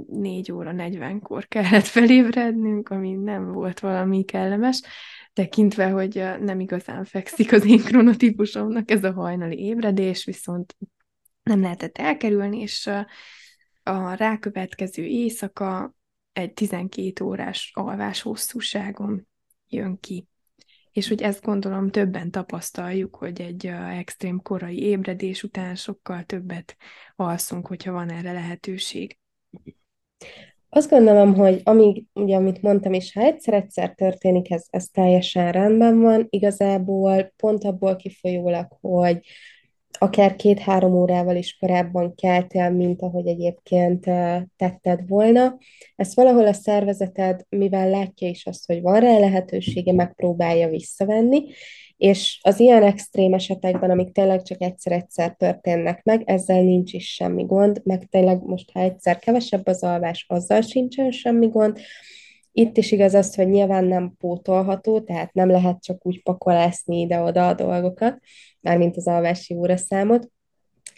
4 0.07 0.53
óra 0.53 0.73
40-kor 0.75 1.47
kellett 1.47 1.85
felébrednünk, 1.85 2.89
ami 2.89 3.13
nem 3.13 3.53
volt 3.53 3.81
valami 3.81 4.25
kellemes, 4.25 4.83
tekintve, 5.33 5.89
hogy 5.91 6.25
nem 6.41 6.61
igazán 6.61 7.05
fekszik 7.05 7.53
az 7.53 7.67
én 7.67 7.83
kronotípusomnak 7.83 8.91
ez 8.91 9.05
a 9.05 9.13
hajnali 9.13 9.59
ébredés, 9.59 10.25
viszont 10.25 10.77
nem 11.43 11.61
lehetett 11.61 11.99
elkerülni, 11.99 12.61
és 12.61 12.91
a 13.83 14.15
rákövetkező 14.15 15.05
éjszaka 15.05 15.95
egy 16.33 16.53
12 16.53 17.25
órás 17.25 17.71
alvás 17.75 18.23
hosszúságon 18.23 19.29
jön 19.69 19.99
ki. 20.01 20.30
És 21.01 21.09
hogy 21.09 21.23
ezt 21.23 21.43
gondolom 21.43 21.91
többen 21.91 22.31
tapasztaljuk, 22.31 23.17
hogy 23.17 23.41
egy 23.41 23.67
extrém 23.99 24.43
korai 24.43 24.83
ébredés 24.83 25.43
után 25.43 25.75
sokkal 25.75 26.23
többet 26.23 26.77
alszunk, 27.17 27.67
hogyha 27.67 27.93
van 27.93 28.11
erre 28.11 28.33
lehetőség. 28.33 29.19
Azt 30.69 30.91
gondolom, 30.91 31.35
hogy 31.35 31.61
amíg, 31.65 32.05
ugye, 32.13 32.37
amit 32.37 32.63
mondtam 32.63 32.93
is, 32.93 33.13
ha 33.13 33.21
egyszer-egyszer 33.21 33.95
történik, 33.95 34.51
ez, 34.51 34.65
ez 34.71 34.89
teljesen 34.89 35.53
rendben 35.53 36.01
van. 36.01 36.27
Igazából 36.31 37.33
pont 37.37 37.65
abból 37.65 37.97
kifolyólag, 37.97 38.67
hogy 38.81 39.21
akár 40.03 40.37
két-három 40.37 40.95
órával 40.95 41.37
is 41.37 41.57
korábban 41.61 42.15
keltél, 42.15 42.71
mint 42.71 43.03
ahogy 43.03 43.27
egyébként 43.27 44.05
tetted 44.57 45.09
volna. 45.09 45.59
Ezt 45.97 46.15
valahol 46.15 46.47
a 46.47 46.53
szervezeted, 46.53 47.41
mivel 47.49 47.91
látja 47.91 48.29
is 48.29 48.47
azt, 48.47 48.67
hogy 48.67 48.81
van 48.81 49.01
rá 49.01 49.19
lehetősége, 49.19 49.93
megpróbálja 49.93 50.69
visszavenni, 50.69 51.45
és 51.97 52.39
az 52.43 52.61
ilyen 52.61 52.83
extrém 52.83 53.35
esetekben, 53.35 53.91
amik 53.91 54.13
tényleg 54.13 54.43
csak 54.43 54.63
egyszer-egyszer 54.63 55.35
történnek 55.35 56.03
meg, 56.05 56.23
ezzel 56.25 56.63
nincs 56.63 56.93
is 56.93 57.15
semmi 57.15 57.45
gond, 57.45 57.81
meg 57.85 58.07
tényleg 58.11 58.43
most, 58.43 58.71
ha 58.73 58.81
egyszer 58.81 59.19
kevesebb 59.19 59.67
az 59.67 59.83
alvás, 59.83 60.25
azzal 60.29 60.61
sincsen 60.61 61.11
semmi 61.11 61.49
gond. 61.49 61.79
Itt 62.61 62.77
is 62.77 62.93
igaz 62.93 63.15
az, 63.15 63.35
hogy 63.35 63.49
nyilván 63.49 63.85
nem 63.85 64.15
pótolható, 64.19 65.01
tehát 65.01 65.33
nem 65.33 65.49
lehet 65.49 65.83
csak 65.83 66.07
úgy 66.07 66.23
pakolászni 66.23 67.01
ide-oda 67.01 67.49
a 67.49 67.55
dolgokat, 67.55 68.19
mármint 68.61 68.97
az 68.97 69.07
alvási 69.07 69.55
óraszámot, 69.55 70.31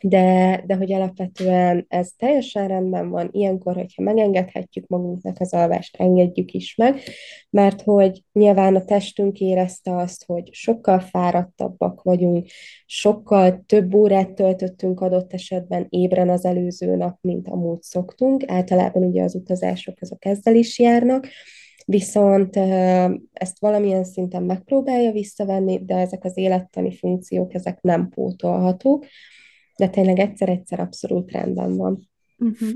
de, 0.02 0.62
de 0.66 0.74
hogy 0.74 0.92
alapvetően 0.92 1.84
ez 1.88 2.10
teljesen 2.16 2.68
rendben 2.68 3.08
van, 3.10 3.28
ilyenkor, 3.32 3.74
hogyha 3.74 4.02
megengedhetjük 4.02 4.86
magunknak 4.86 5.40
az 5.40 5.52
alvást, 5.52 5.96
engedjük 5.96 6.52
is 6.52 6.74
meg, 6.76 7.00
mert 7.50 7.82
hogy 7.82 8.22
nyilván 8.32 8.76
a 8.76 8.84
testünk 8.84 9.40
érezte 9.40 9.96
azt, 9.96 10.24
hogy 10.24 10.48
sokkal 10.52 11.00
fáradtabbak 11.00 12.02
vagyunk, 12.02 12.46
sokkal 12.86 13.62
több 13.66 13.94
órát 13.94 14.32
töltöttünk 14.32 15.00
adott 15.00 15.32
esetben 15.32 15.86
ébren 15.88 16.28
az 16.28 16.44
előző 16.44 16.96
nap, 16.96 17.18
mint 17.20 17.48
amúgy 17.48 17.82
szoktunk. 17.82 18.44
Általában 18.46 19.02
ugye 19.02 19.22
az 19.22 19.34
utazások 19.34 19.96
azok 20.00 20.24
ezzel 20.24 20.54
is 20.54 20.78
járnak, 20.78 21.28
viszont 21.86 22.56
ezt 23.32 23.58
valamilyen 23.60 24.04
szinten 24.04 24.42
megpróbálja 24.42 25.12
visszavenni, 25.12 25.84
de 25.84 25.96
ezek 25.96 26.24
az 26.24 26.36
élettani 26.36 26.96
funkciók, 26.96 27.54
ezek 27.54 27.80
nem 27.80 28.08
pótolhatók, 28.08 29.06
de 29.82 29.88
tényleg 29.88 30.18
egyszer-egyszer 30.18 30.80
abszolút 30.80 31.30
rendben 31.30 31.76
van. 31.76 32.08
Uh-huh. 32.38 32.70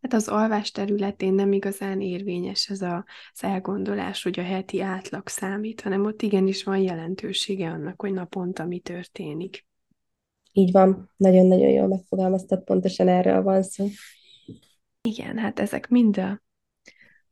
Hát 0.00 0.12
az 0.12 0.28
alvás 0.28 0.70
területén 0.70 1.34
nem 1.34 1.52
igazán 1.52 2.00
érvényes 2.00 2.68
ez 2.68 2.80
a, 2.80 3.04
az 3.32 3.44
elgondolás, 3.44 4.22
hogy 4.22 4.38
a 4.38 4.42
heti 4.42 4.80
átlag 4.80 5.28
számít, 5.28 5.80
hanem 5.80 6.04
ott 6.04 6.22
igenis 6.22 6.64
van 6.64 6.78
jelentősége 6.78 7.70
annak, 7.70 8.00
hogy 8.00 8.12
naponta 8.12 8.64
mi 8.64 8.78
történik. 8.78 9.66
Így 10.52 10.72
van, 10.72 11.10
nagyon-nagyon 11.16 11.70
jól 11.70 11.88
megfogalmaztad, 11.88 12.64
pontosan 12.64 13.08
erről 13.08 13.42
van 13.42 13.62
szó. 13.62 13.86
Igen, 15.02 15.38
hát 15.38 15.60
ezek 15.60 15.88
mind 15.88 16.18
a 16.18 16.42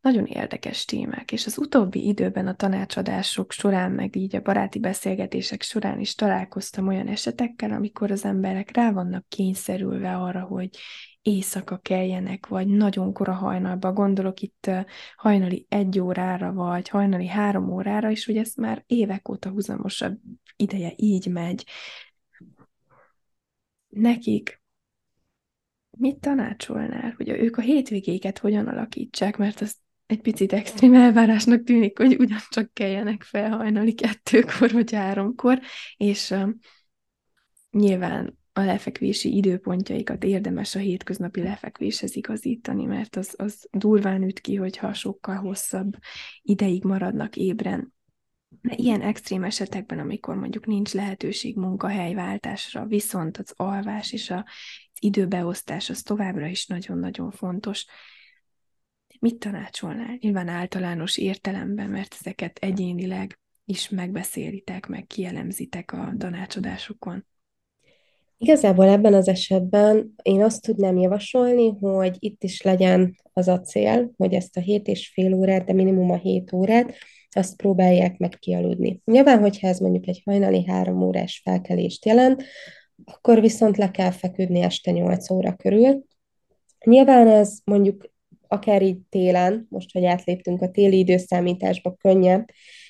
nagyon 0.00 0.24
érdekes 0.24 0.84
témák, 0.84 1.32
és 1.32 1.46
az 1.46 1.58
utóbbi 1.58 2.06
időben 2.06 2.46
a 2.46 2.54
tanácsadások 2.54 3.52
során, 3.52 3.92
meg 3.92 4.16
így 4.16 4.36
a 4.36 4.40
baráti 4.40 4.78
beszélgetések 4.78 5.62
során 5.62 6.00
is 6.00 6.14
találkoztam 6.14 6.86
olyan 6.86 7.08
esetekkel, 7.08 7.70
amikor 7.70 8.10
az 8.10 8.24
emberek 8.24 8.76
rá 8.76 8.92
vannak 8.92 9.28
kényszerülve 9.28 10.16
arra, 10.16 10.40
hogy 10.40 10.76
éjszaka 11.22 11.78
keljenek, 11.78 12.46
vagy 12.46 12.66
nagyon 12.66 13.12
kora 13.12 13.32
hajnalba, 13.32 13.92
gondolok 13.92 14.40
itt 14.40 14.70
hajnali 15.16 15.66
egy 15.68 16.00
órára, 16.00 16.52
vagy 16.52 16.88
hajnali 16.88 17.26
három 17.26 17.72
órára, 17.72 18.10
és 18.10 18.24
hogy 18.24 18.36
ez 18.36 18.54
már 18.54 18.84
évek 18.86 19.28
óta 19.28 19.50
húzamosabb 19.50 20.18
ideje 20.56 20.92
így 20.96 21.26
megy. 21.26 21.66
Nekik 23.88 24.62
mit 25.90 26.16
tanácsolnál, 26.16 27.14
hogy 27.16 27.28
ők 27.28 27.56
a 27.56 27.60
hétvégéket 27.60 28.38
hogyan 28.38 28.66
alakítsák, 28.66 29.36
mert 29.36 29.60
az 29.60 29.76
egy 30.10 30.20
picit 30.20 30.52
extrém 30.52 30.94
elvárásnak 30.94 31.64
tűnik, 31.64 31.98
hogy 31.98 32.16
ugyancsak 32.18 32.72
keljenek 32.72 33.22
fel 33.22 33.50
hajnali 33.50 33.94
kettőkor 33.94 34.72
vagy 34.72 34.92
háromkor, 34.92 35.60
és 35.96 36.30
uh, 36.30 36.48
nyilván 37.70 38.38
a 38.52 38.60
lefekvési 38.60 39.36
időpontjaikat 39.36 40.24
érdemes 40.24 40.74
a 40.74 40.78
hétköznapi 40.78 41.42
lefekvéshez 41.42 42.16
igazítani, 42.16 42.84
mert 42.84 43.16
az, 43.16 43.34
az 43.38 43.68
durván 43.70 44.22
üt 44.22 44.40
ki, 44.40 44.54
hogyha 44.54 44.92
sokkal 44.92 45.36
hosszabb 45.36 45.96
ideig 46.42 46.84
maradnak 46.84 47.36
ébren. 47.36 47.94
De 48.60 48.74
ilyen 48.76 49.00
extrém 49.00 49.44
esetekben, 49.44 49.98
amikor 49.98 50.36
mondjuk 50.36 50.66
nincs 50.66 50.92
lehetőség 50.92 51.56
munkahelyváltásra, 51.56 52.86
viszont 52.86 53.36
az 53.36 53.52
alvás 53.56 54.12
és 54.12 54.30
az 54.30 54.42
időbeosztás 55.00 55.90
az 55.90 56.02
továbbra 56.02 56.46
is 56.46 56.66
nagyon-nagyon 56.66 57.30
fontos, 57.30 57.86
Mit 59.20 59.38
tanácsolnál? 59.38 60.16
Nyilván 60.20 60.48
általános 60.48 61.18
értelemben, 61.18 61.90
mert 61.90 62.16
ezeket 62.20 62.58
egyénileg 62.60 63.38
is 63.64 63.88
megbeszélitek, 63.88 64.86
meg 64.86 65.06
kielemzitek 65.06 65.92
a 65.92 66.12
tanácsadásokon. 66.18 67.26
Igazából 68.38 68.88
ebben 68.88 69.14
az 69.14 69.28
esetben 69.28 70.14
én 70.22 70.42
azt 70.42 70.62
tudnám 70.62 70.96
javasolni, 70.96 71.68
hogy 71.80 72.16
itt 72.18 72.44
is 72.44 72.62
legyen 72.62 73.14
az 73.32 73.48
a 73.48 73.60
cél, 73.60 74.12
hogy 74.16 74.34
ezt 74.34 74.56
a 74.56 74.60
hét 74.60 74.86
és 74.86 75.08
fél 75.08 75.34
órát, 75.34 75.64
de 75.64 75.72
minimum 75.72 76.10
a 76.10 76.16
hét 76.16 76.52
órát, 76.52 76.94
azt 77.30 77.56
próbálják 77.56 78.18
meg 78.18 78.36
kialudni. 78.38 79.00
Nyilván, 79.04 79.40
hogyha 79.40 79.68
ez 79.68 79.78
mondjuk 79.78 80.06
egy 80.06 80.22
hajnali 80.24 80.64
három 80.66 81.02
órás 81.02 81.40
felkelést 81.44 82.04
jelent, 82.04 82.44
akkor 83.04 83.40
viszont 83.40 83.76
le 83.76 83.90
kell 83.90 84.10
feküdni 84.10 84.60
este 84.60 84.90
8 84.90 85.30
óra 85.30 85.56
körül. 85.56 86.04
Nyilván 86.84 87.28
ez 87.28 87.58
mondjuk 87.64 88.09
akár 88.52 88.82
így 88.82 88.98
télen, 89.08 89.66
most, 89.68 89.92
hogy 89.92 90.04
átléptünk 90.04 90.62
a 90.62 90.70
téli 90.70 90.98
időszámításba, 90.98 91.94
könnyebb, 91.94 92.44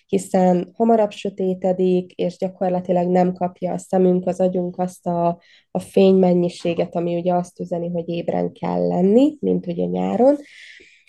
hiszen 0.07 0.73
hamarabb 0.77 1.11
sötétedik, 1.11 2.13
és 2.13 2.37
gyakorlatilag 2.37 3.09
nem 3.09 3.33
kapja 3.33 3.73
a 3.73 3.79
szemünk, 3.79 4.27
az 4.27 4.41
agyunk 4.41 4.79
azt 4.79 5.07
a, 5.07 5.41
a 5.71 5.79
fénymennyiséget, 5.79 6.95
ami 6.95 7.17
ugye 7.17 7.35
azt 7.35 7.61
üzeni, 7.61 7.89
hogy 7.89 8.09
ébren 8.09 8.53
kell 8.53 8.87
lenni, 8.87 9.37
mint 9.41 9.67
ugye 9.67 9.85
nyáron. 9.85 10.37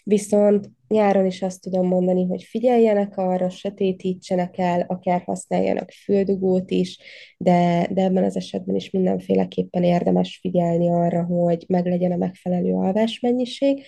Viszont 0.04 0.70
nyáron 0.88 1.26
is 1.26 1.42
azt 1.42 1.62
tudom 1.62 1.88
mondani, 1.88 2.26
hogy 2.26 2.44
figyeljenek 2.44 3.18
arra, 3.18 3.50
sötétítsenek 3.50 4.58
el, 4.58 4.86
akár 4.88 5.22
használjanak 5.26 5.92
füldugót 5.92 6.72
is, 6.72 7.00
de, 7.38 7.88
de 7.92 8.02
ebben 8.04 8.24
az 8.24 8.36
esetben 8.36 8.76
is 8.76 8.90
mindenféleképpen 8.90 9.84
érdemes 9.84 10.38
figyelni 10.42 10.90
arra, 10.90 11.24
hogy 11.24 11.66
meglegyen 11.68 12.12
a 12.12 12.18
megfelelő 12.18 12.74
alvásmennyiség. 12.74 13.86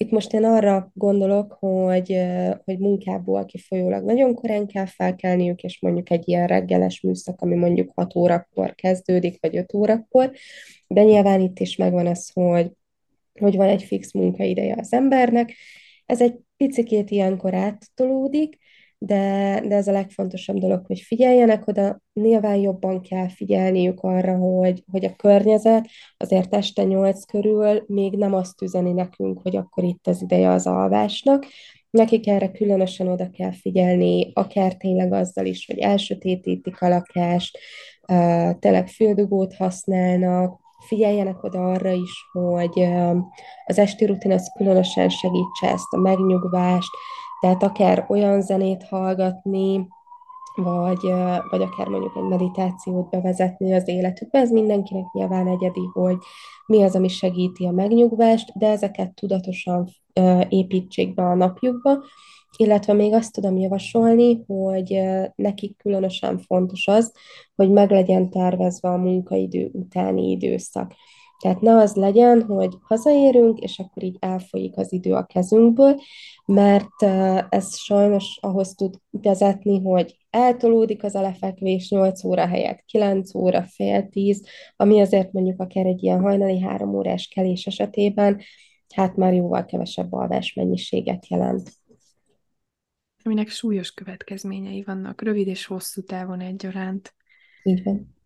Itt 0.00 0.10
most 0.10 0.32
én 0.32 0.44
arra 0.44 0.90
gondolok, 0.94 1.52
hogy, 1.52 2.20
hogy 2.64 2.78
munkából 2.78 3.44
kifolyólag 3.44 4.04
nagyon 4.04 4.34
korán 4.34 4.66
kell 4.66 4.86
felkelniük, 4.86 5.62
és 5.62 5.80
mondjuk 5.80 6.10
egy 6.10 6.28
ilyen 6.28 6.46
reggeles 6.46 7.00
műszak, 7.00 7.40
ami 7.40 7.54
mondjuk 7.54 7.92
6 7.94 8.16
órakor 8.16 8.74
kezdődik, 8.74 9.38
vagy 9.40 9.56
5 9.56 9.74
órakor, 9.74 10.32
de 10.86 11.02
nyilván 11.02 11.40
itt 11.40 11.58
is 11.58 11.76
megvan 11.76 12.06
az, 12.06 12.30
hogy 12.32 12.72
hogy 13.38 13.56
van 13.56 13.68
egy 13.68 13.82
fix 13.82 14.12
munkaideje 14.12 14.74
az 14.78 14.92
embernek. 14.92 15.54
Ez 16.06 16.22
egy 16.22 16.34
picikét 16.56 17.10
ilyenkor 17.10 17.54
áttolódik, 17.54 18.58
de, 18.98 19.60
de 19.68 19.74
ez 19.74 19.88
a 19.88 19.92
legfontosabb 19.92 20.56
dolog, 20.56 20.86
hogy 20.86 21.00
figyeljenek 21.00 21.66
oda, 21.66 22.00
nyilván 22.12 22.56
jobban 22.56 23.02
kell 23.02 23.28
figyelniük 23.28 24.00
arra, 24.00 24.36
hogy, 24.36 24.84
hogy 24.90 25.04
a 25.04 25.14
környezet 25.16 25.88
azért 26.16 26.54
este 26.54 26.84
nyolc 26.84 27.24
körül 27.24 27.84
még 27.86 28.16
nem 28.16 28.34
azt 28.34 28.62
üzeni 28.62 28.92
nekünk, 28.92 29.40
hogy 29.42 29.56
akkor 29.56 29.84
itt 29.84 30.06
az 30.06 30.22
ideje 30.22 30.50
az 30.50 30.66
alvásnak, 30.66 31.46
Nekik 31.90 32.26
erre 32.26 32.50
különösen 32.50 33.08
oda 33.08 33.30
kell 33.30 33.52
figyelni, 33.52 34.30
akár 34.34 34.76
tényleg 34.76 35.12
azzal 35.12 35.46
is, 35.46 35.66
hogy 35.66 35.78
elsötétítik 35.78 36.80
a 36.80 36.88
lakást, 36.88 37.58
tényleg 38.58 38.88
füldugót 38.88 39.54
használnak, 39.54 40.60
figyeljenek 40.86 41.42
oda 41.42 41.70
arra 41.70 41.90
is, 41.90 42.10
hogy 42.32 42.86
az 43.66 43.78
esti 43.78 44.04
rutin 44.04 44.32
az 44.32 44.52
különösen 44.56 45.08
segítse 45.08 45.68
ezt 45.68 45.92
a 45.92 45.96
megnyugvást, 45.96 46.90
tehát 47.40 47.62
akár 47.62 48.06
olyan 48.08 48.40
zenét 48.40 48.82
hallgatni, 48.82 49.88
vagy, 50.54 51.00
vagy 51.50 51.62
akár 51.62 51.86
mondjuk 51.86 52.16
egy 52.16 52.28
meditációt 52.28 53.10
bevezetni 53.10 53.74
az 53.74 53.88
életükbe. 53.88 54.38
Ez 54.38 54.50
mindenkinek 54.50 55.12
nyilván 55.12 55.48
egyedi, 55.48 55.84
hogy 55.92 56.16
mi 56.66 56.82
az, 56.82 56.94
ami 56.94 57.08
segíti 57.08 57.66
a 57.66 57.70
megnyugvást, 57.70 58.58
de 58.58 58.66
ezeket 58.66 59.14
tudatosan 59.14 59.88
építsék 60.48 61.14
be 61.14 61.22
a 61.22 61.34
napjukba, 61.34 61.98
illetve 62.56 62.92
még 62.92 63.12
azt 63.12 63.32
tudom 63.32 63.56
javasolni, 63.56 64.44
hogy 64.46 65.00
nekik 65.34 65.76
különösen 65.76 66.38
fontos 66.38 66.86
az, 66.86 67.12
hogy 67.54 67.70
meg 67.70 67.90
legyen 67.90 68.30
tervezve 68.30 68.88
a 68.88 68.96
munkaidő 68.96 69.70
utáni 69.72 70.30
időszak. 70.30 70.94
Tehát 71.42 71.60
ne 71.60 71.74
az 71.76 71.94
legyen, 71.94 72.42
hogy 72.42 72.74
hazaérünk, 72.82 73.58
és 73.58 73.78
akkor 73.78 74.02
így 74.02 74.16
elfolyik 74.20 74.76
az 74.76 74.92
idő 74.92 75.14
a 75.14 75.24
kezünkből, 75.24 76.00
mert 76.44 77.02
ez 77.48 77.76
sajnos 77.76 78.38
ahhoz 78.40 78.74
tud 78.74 78.94
vezetni, 79.10 79.82
hogy 79.82 80.16
eltolódik 80.30 81.04
az 81.04 81.14
a 81.14 81.20
lefekvés 81.20 81.90
8 81.90 82.24
óra 82.24 82.46
helyett 82.46 82.84
9 82.86 83.34
óra, 83.34 83.62
fél 83.62 84.08
10, 84.08 84.46
ami 84.76 85.00
azért 85.00 85.32
mondjuk 85.32 85.60
akár 85.60 85.86
egy 85.86 86.02
ilyen 86.02 86.20
hajnali 86.20 86.60
három 86.60 86.94
órás 86.94 87.28
kelés 87.28 87.66
esetében, 87.66 88.40
hát 88.94 89.16
már 89.16 89.34
jóval 89.34 89.64
kevesebb 89.64 90.12
alvás 90.12 90.54
mennyiséget 90.54 91.28
jelent 91.28 91.70
aminek 93.22 93.48
súlyos 93.48 93.90
következményei 93.90 94.82
vannak, 94.82 95.22
rövid 95.22 95.46
és 95.46 95.66
hosszú 95.66 96.02
távon 96.02 96.40
egyaránt. 96.40 97.14
Így 97.62 97.82
van. 97.82 98.16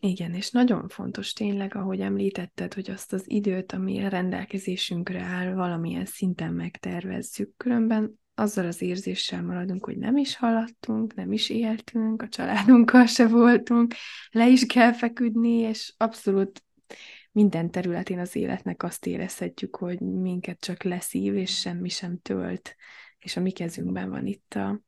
Igen, 0.00 0.34
és 0.34 0.50
nagyon 0.50 0.88
fontos 0.88 1.32
tényleg, 1.32 1.74
ahogy 1.74 2.00
említetted, 2.00 2.74
hogy 2.74 2.90
azt 2.90 3.12
az 3.12 3.22
időt, 3.26 3.72
ami 3.72 4.04
a 4.04 4.08
rendelkezésünkre 4.08 5.20
áll, 5.20 5.54
valamilyen 5.54 6.04
szinten 6.04 6.52
megtervezzük. 6.52 7.56
Különben 7.56 8.18
azzal 8.34 8.66
az 8.66 8.82
érzéssel 8.82 9.42
maradunk, 9.42 9.84
hogy 9.84 9.96
nem 9.96 10.16
is 10.16 10.36
haladtunk, 10.36 11.14
nem 11.14 11.32
is 11.32 11.50
éltünk, 11.50 12.22
a 12.22 12.28
családunkkal 12.28 13.06
se 13.06 13.28
voltunk, 13.28 13.94
le 14.30 14.48
is 14.48 14.66
kell 14.66 14.92
feküdni, 14.92 15.52
és 15.58 15.94
abszolút 15.96 16.64
minden 17.32 17.70
területén 17.70 18.18
az 18.18 18.36
életnek 18.36 18.82
azt 18.82 19.06
érezhetjük, 19.06 19.76
hogy 19.76 20.00
minket 20.00 20.60
csak 20.60 20.82
leszív, 20.82 21.34
és 21.34 21.58
semmi 21.58 21.88
sem 21.88 22.18
tölt 22.18 22.76
és 23.20 23.36
a 23.36 23.40
mi 23.40 23.50
kezünkben 23.50 24.10
van 24.10 24.26
itt 24.26 24.54
a 24.54 24.80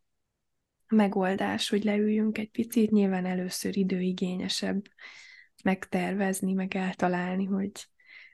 megoldás, 0.92 1.68
hogy 1.68 1.84
leüljünk 1.84 2.38
egy 2.38 2.50
picit, 2.50 2.90
nyilván 2.90 3.26
először 3.26 3.76
időigényesebb 3.76 4.82
megtervezni, 5.64 6.52
meg 6.52 6.76
eltalálni, 6.76 7.44
hogy 7.44 7.70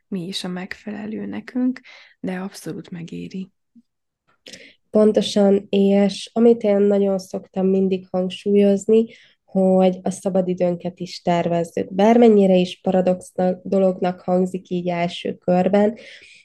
mi 0.09 0.27
is 0.27 0.45
a 0.45 0.49
megfelelő 0.49 1.27
nekünk, 1.27 1.81
de 2.21 2.39
abszolút 2.39 2.91
megéri. 2.91 3.51
Pontosan, 4.91 5.67
és 5.69 6.31
amit 6.33 6.63
én 6.63 6.81
nagyon 6.81 7.19
szoktam 7.19 7.67
mindig 7.67 8.07
hangsúlyozni, 8.11 9.07
hogy 9.45 9.99
a 10.03 10.11
szabadidőnket 10.11 11.01
is 11.01 11.23
tervezzük. 11.23 11.95
Bármennyire 11.95 12.57
is 12.57 12.81
paradox 12.81 13.33
dolognak 13.63 14.21
hangzik 14.21 14.69
így 14.69 14.89
első 14.89 15.35
körben, 15.35 15.99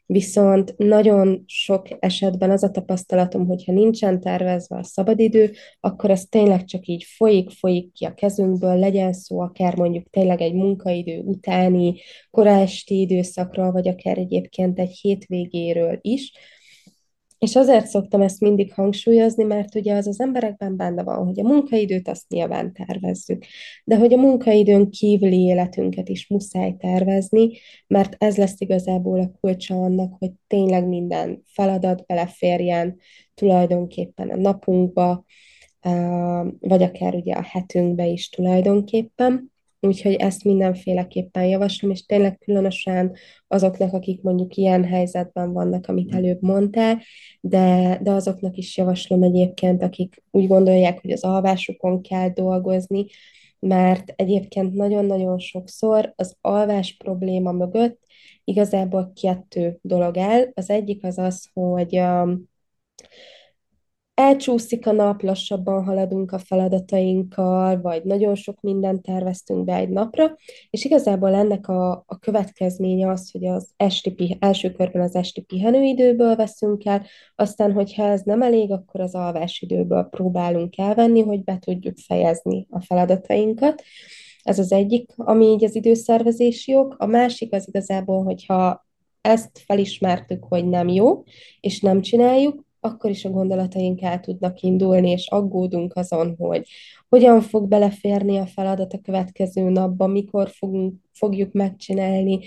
Viszont 0.05 0.77
nagyon 0.77 1.43
sok 1.47 1.87
esetben 1.99 2.51
az 2.51 2.63
a 2.63 2.71
tapasztalatom, 2.71 3.47
hogyha 3.47 3.71
nincsen 3.71 4.19
tervezve 4.19 4.77
a 4.77 4.83
szabadidő, 4.83 5.51
akkor 5.79 6.09
ez 6.09 6.25
tényleg 6.25 6.63
csak 6.63 6.85
így 6.85 7.03
folyik, 7.03 7.49
folyik 7.49 7.91
ki 7.91 8.05
a 8.05 8.13
kezünkből, 8.13 8.79
legyen 8.79 9.13
szó 9.13 9.39
akár 9.39 9.75
mondjuk 9.75 10.09
tényleg 10.09 10.41
egy 10.41 10.53
munkaidő 10.53 11.19
utáni, 11.19 11.95
korásti 12.31 12.99
időszakról, 12.99 13.71
vagy 13.71 13.87
akár 13.87 14.17
egyébként 14.17 14.79
egy 14.79 14.91
hétvégéről 15.01 15.97
is, 16.01 16.31
és 17.43 17.55
azért 17.55 17.87
szoktam 17.87 18.21
ezt 18.21 18.39
mindig 18.39 18.73
hangsúlyozni, 18.73 19.43
mert 19.43 19.75
ugye 19.75 19.95
az 19.95 20.07
az 20.07 20.19
emberekben 20.19 20.75
benne 20.75 21.03
van, 21.03 21.25
hogy 21.25 21.39
a 21.39 21.43
munkaidőt 21.43 22.07
azt 22.07 22.29
nyilván 22.29 22.73
tervezzük, 22.73 23.45
de 23.83 23.97
hogy 23.97 24.13
a 24.13 24.17
munkaidőn 24.17 24.89
kívüli 24.89 25.39
életünket 25.39 26.09
is 26.09 26.27
muszáj 26.27 26.75
tervezni, 26.77 27.51
mert 27.87 28.15
ez 28.17 28.37
lesz 28.37 28.55
igazából 28.57 29.19
a 29.19 29.31
kulcsa 29.41 29.75
annak, 29.75 30.15
hogy 30.19 30.31
tényleg 30.47 30.87
minden 30.87 31.43
feladat 31.45 32.05
beleférjen 32.05 32.99
tulajdonképpen 33.33 34.29
a 34.29 34.35
napunkba, 34.35 35.25
vagy 36.59 36.83
akár 36.83 37.15
ugye 37.15 37.33
a 37.33 37.43
hetünkbe 37.43 38.05
is 38.05 38.29
tulajdonképpen. 38.29 39.52
Úgyhogy 39.85 40.13
ezt 40.13 40.43
mindenféleképpen 40.43 41.45
javaslom, 41.45 41.91
és 41.91 42.05
tényleg 42.05 42.37
különösen 42.37 43.15
azoknak, 43.47 43.93
akik 43.93 44.21
mondjuk 44.21 44.55
ilyen 44.55 44.83
helyzetben 44.83 45.53
vannak, 45.53 45.87
amit 45.87 46.13
előbb 46.13 46.41
mondtál, 46.41 47.01
de, 47.41 47.99
de 48.01 48.11
azoknak 48.11 48.57
is 48.57 48.77
javaslom 48.77 49.23
egyébként, 49.23 49.83
akik 49.83 50.23
úgy 50.31 50.47
gondolják, 50.47 51.01
hogy 51.01 51.11
az 51.11 51.23
alvásukon 51.23 52.01
kell 52.01 52.29
dolgozni, 52.29 53.05
mert 53.59 54.13
egyébként 54.15 54.73
nagyon-nagyon 54.73 55.39
sokszor 55.39 56.13
az 56.15 56.35
alvás 56.41 56.95
probléma 56.97 57.51
mögött 57.51 57.99
igazából 58.43 59.13
kettő 59.21 59.77
dolog 59.81 60.17
áll. 60.17 60.51
Az 60.53 60.69
egyik 60.69 61.03
az 61.03 61.17
az, 61.17 61.49
hogy 61.53 61.99
um, 61.99 62.49
elcsúszik 64.13 64.87
a 64.87 64.91
nap, 64.91 65.21
lassabban 65.21 65.83
haladunk 65.83 66.31
a 66.31 66.39
feladatainkkal, 66.39 67.81
vagy 67.81 68.03
nagyon 68.03 68.35
sok 68.35 68.61
mindent 68.61 69.01
terveztünk 69.01 69.63
be 69.63 69.75
egy 69.75 69.89
napra, 69.89 70.35
és 70.69 70.85
igazából 70.85 71.33
ennek 71.33 71.67
a, 71.67 71.91
a 71.91 72.19
következménye 72.19 73.09
az, 73.09 73.31
hogy 73.31 73.45
az 73.45 73.69
esti, 73.77 74.37
első 74.39 74.71
körben 74.71 75.01
az 75.01 75.15
esti 75.15 75.41
pihenőidőből 75.41 76.35
veszünk 76.35 76.85
el, 76.85 77.05
aztán, 77.35 77.71
hogyha 77.71 78.03
ez 78.03 78.21
nem 78.21 78.41
elég, 78.41 78.71
akkor 78.71 79.01
az 79.01 79.15
alvásidőből 79.15 80.03
próbálunk 80.03 80.77
elvenni, 80.77 81.21
hogy 81.21 81.43
be 81.43 81.57
tudjuk 81.57 81.97
fejezni 81.97 82.67
a 82.69 82.81
feladatainkat. 82.81 83.83
Ez 84.43 84.59
az 84.59 84.71
egyik, 84.71 85.11
ami 85.15 85.45
így 85.45 85.63
az 85.63 85.75
időszervezési 85.75 86.71
jog. 86.71 86.95
A 86.97 87.05
másik 87.05 87.53
az 87.53 87.67
igazából, 87.67 88.23
hogyha 88.23 88.85
ezt 89.21 89.63
felismertük, 89.65 90.43
hogy 90.49 90.67
nem 90.67 90.87
jó, 90.87 91.23
és 91.59 91.79
nem 91.79 92.01
csináljuk, 92.01 92.63
akkor 92.83 93.09
is 93.09 93.25
a 93.25 93.29
gondolataink 93.29 94.01
el 94.01 94.19
tudnak 94.19 94.59
indulni, 94.59 95.09
és 95.09 95.27
aggódunk 95.27 95.95
azon, 95.95 96.35
hogy 96.37 96.67
hogyan 97.09 97.41
fog 97.41 97.67
beleférni 97.67 98.37
a 98.37 98.45
feladat 98.45 98.93
a 98.93 99.01
következő 99.01 99.69
napban, 99.69 100.09
mikor 100.09 100.49
fogunk, 100.49 100.95
fogjuk 101.11 101.51
megcsinálni, 101.51 102.39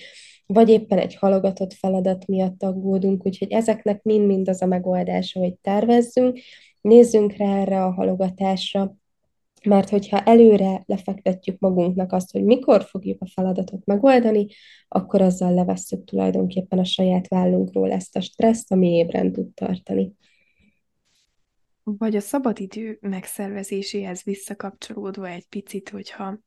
vagy 0.46 0.68
éppen 0.68 0.98
egy 0.98 1.14
halogatott 1.14 1.72
feladat 1.72 2.26
miatt 2.26 2.62
aggódunk, 2.62 3.26
úgyhogy 3.26 3.52
ezeknek 3.52 4.02
mind-mind 4.02 4.48
az 4.48 4.62
a 4.62 4.66
megoldása, 4.66 5.40
hogy 5.40 5.54
tervezzünk, 5.54 6.38
nézzünk 6.80 7.32
rá 7.36 7.60
erre 7.60 7.84
a 7.84 7.92
halogatásra, 7.92 8.96
mert 9.64 9.88
hogyha 9.88 10.20
előre 10.20 10.82
lefektetjük 10.86 11.58
magunknak 11.58 12.12
azt, 12.12 12.32
hogy 12.32 12.44
mikor 12.44 12.82
fogjuk 12.82 13.22
a 13.22 13.26
feladatot 13.34 13.84
megoldani, 13.84 14.46
akkor 14.88 15.20
azzal 15.20 15.54
levesszük 15.54 16.04
tulajdonképpen 16.04 16.78
a 16.78 16.84
saját 16.84 17.28
vállunkról 17.28 17.92
ezt 17.92 18.16
a 18.16 18.20
stresszt, 18.20 18.72
ami 18.72 18.88
ébren 18.88 19.32
tud 19.32 19.54
tartani. 19.54 20.12
Vagy 21.82 22.16
a 22.16 22.20
szabadidő 22.20 22.98
megszervezéséhez 23.00 24.22
visszakapcsolódva 24.22 25.28
egy 25.28 25.46
picit, 25.48 25.88
hogyha 25.88 26.38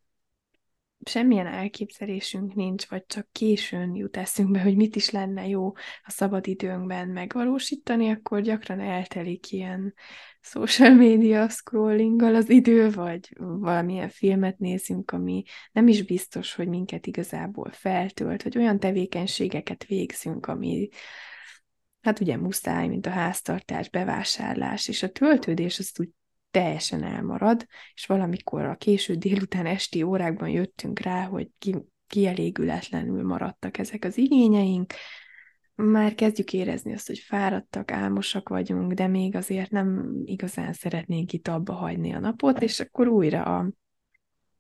semmilyen 1.06 1.48
elképzelésünk 1.48 2.54
nincs, 2.54 2.86
vagy 2.86 3.06
csak 3.06 3.28
későn 3.32 3.96
jut 3.96 4.18
eszünkbe, 4.18 4.62
hogy 4.62 4.76
mit 4.76 4.96
is 4.96 5.10
lenne 5.10 5.48
jó 5.48 5.72
a 6.04 6.12
szabad 6.12 6.48
időnkben 6.48 7.08
megvalósítani, 7.08 8.10
akkor 8.10 8.42
gyakran 8.42 8.80
eltelik 8.80 9.52
ilyen 9.52 9.94
social 10.42 10.94
media 10.94 11.50
scrollinggal 11.50 12.36
az 12.36 12.50
idő, 12.50 12.92
vagy 12.92 13.30
valamilyen 13.38 14.10
filmet 14.10 14.58
nézünk, 14.58 15.12
ami 15.12 15.44
nem 15.72 15.88
is 15.88 16.04
biztos, 16.04 16.56
hogy 16.56 16.68
minket 16.68 17.08
igazából 17.08 17.72
feltölt, 17.72 18.44
vagy 18.44 18.58
olyan 18.58 18.80
tevékenységeket 18.80 19.86
végzünk, 19.86 20.46
ami 20.46 20.90
hát 22.02 22.20
ugye 22.20 22.38
muszáj, 22.38 22.88
mint 22.88 23.06
a 23.06 23.10
háztartás, 23.10 23.90
bevásárlás, 23.90 24.88
és 24.88 25.04
a 25.04 25.10
töltődés 25.10 25.80
azt 25.80 26.00
úgy 26.00 26.10
teljesen 26.52 27.04
elmarad, 27.04 27.66
és 27.94 28.06
valamikor 28.06 28.66
a 28.66 28.76
késő 28.76 29.16
délután 29.16 29.66
esti 29.66 30.02
órákban 30.02 30.50
jöttünk 30.50 31.00
rá, 31.00 31.26
hogy 31.26 31.48
ki, 31.58 31.76
kielégületlenül 32.08 33.24
maradtak 33.24 33.78
ezek 33.78 34.06
az 34.06 34.18
igényeink, 34.18 34.94
már 35.86 36.16
kezdjük 36.16 36.54
érezni 36.54 36.94
azt, 36.94 37.08
hogy 37.08 37.20
fáradtak, 37.20 37.92
álmosak 37.92 38.50
vagyunk, 38.50 38.94
de 38.94 39.08
még 39.08 39.36
azért 39.36 39.72
nem 39.72 40.22
igazán 40.26 40.74
szeretnénk 40.74 41.34
itt 41.34 41.48
abba 41.48 41.74
hagyni 41.74 42.14
a 42.14 42.20
napot, 42.20 42.62
és 42.62 42.80
akkor 42.80 43.08
újra 43.08 43.44
a, 43.44 43.72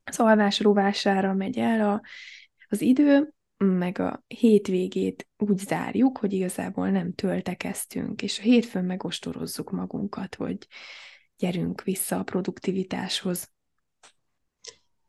az 0.03 0.19
alvás 0.19 0.59
rovására 0.59 1.33
megy 1.33 1.57
el 1.57 1.89
a, 1.89 2.01
az 2.69 2.81
idő, 2.81 3.33
meg 3.57 3.99
a 3.99 4.23
hétvégét 4.27 5.27
úgy 5.37 5.57
zárjuk, 5.57 6.17
hogy 6.17 6.33
igazából 6.33 6.89
nem 6.89 7.13
töltekeztünk, 7.13 8.21
és 8.21 8.39
a 8.39 8.41
hétfőn 8.41 8.85
megostorozzuk 8.85 9.71
magunkat, 9.71 10.35
hogy 10.35 10.67
gyerünk 11.37 11.83
vissza 11.83 12.19
a 12.19 12.23
produktivitáshoz. 12.23 13.51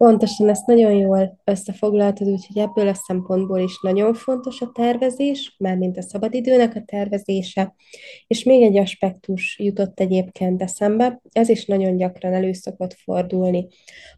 Pontosan 0.05 0.49
ezt 0.49 0.67
nagyon 0.67 0.93
jól 0.93 1.39
összefoglaltad, 1.45 2.29
úgyhogy 2.29 2.59
ebből 2.59 2.89
a 2.89 2.95
szempontból 2.95 3.59
is 3.59 3.81
nagyon 3.81 4.15
fontos 4.15 4.61
a 4.61 4.71
tervezés, 4.75 5.55
mármint 5.59 5.97
a 5.97 6.03
szabadidőnek 6.03 6.75
a 6.75 6.83
tervezése. 6.85 7.75
És 8.27 8.43
még 8.43 8.63
egy 8.63 8.77
aspektus 8.77 9.59
jutott 9.59 10.01
egyébként 10.01 10.63
eszembe, 10.63 11.21
ez 11.33 11.49
is 11.49 11.65
nagyon 11.65 11.97
gyakran 11.97 12.33
elő 12.33 12.53
szokott 12.53 12.95
fordulni, 12.95 13.67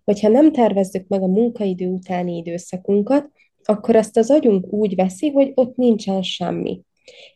hogyha 0.05 0.29
nem 0.29 0.53
tervezzük 0.53 1.09
meg 1.09 1.23
a 1.23 1.27
munkaidő 1.27 1.87
utáni 1.87 2.37
időszakunkat, 2.37 3.31
akkor 3.65 3.97
azt 3.97 4.17
az 4.17 4.31
agyunk 4.31 4.73
úgy 4.73 4.95
veszi, 4.95 5.31
hogy 5.31 5.53
ott 5.55 5.77
nincsen 5.77 6.23
semmi. 6.23 6.81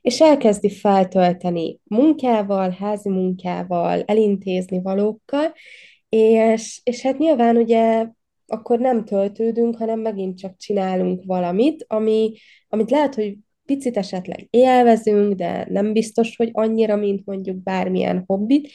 És 0.00 0.20
elkezdi 0.20 0.70
feltölteni 0.70 1.78
munkával, 1.84 2.70
házi 2.70 3.08
munkával, 3.08 4.02
elintézni 4.02 4.82
valókkal, 4.82 5.52
és, 6.08 6.80
és 6.84 7.02
hát 7.02 7.18
nyilván 7.18 7.56
ugye 7.56 8.06
akkor 8.46 8.78
nem 8.78 9.04
töltődünk, 9.04 9.76
hanem 9.76 10.00
megint 10.00 10.38
csak 10.38 10.56
csinálunk 10.56 11.24
valamit, 11.24 11.84
ami, 11.88 12.32
amit 12.68 12.90
lehet, 12.90 13.14
hogy 13.14 13.36
picit 13.64 13.96
esetleg 13.96 14.46
élvezünk, 14.50 15.34
de 15.34 15.66
nem 15.68 15.92
biztos, 15.92 16.36
hogy 16.36 16.50
annyira, 16.52 16.96
mint 16.96 17.26
mondjuk 17.26 17.62
bármilyen 17.62 18.24
hobbit, 18.26 18.70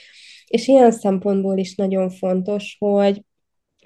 és 0.47 0.67
ilyen 0.67 0.91
szempontból 0.91 1.57
is 1.57 1.75
nagyon 1.75 2.09
fontos, 2.09 2.75
hogy 2.79 3.21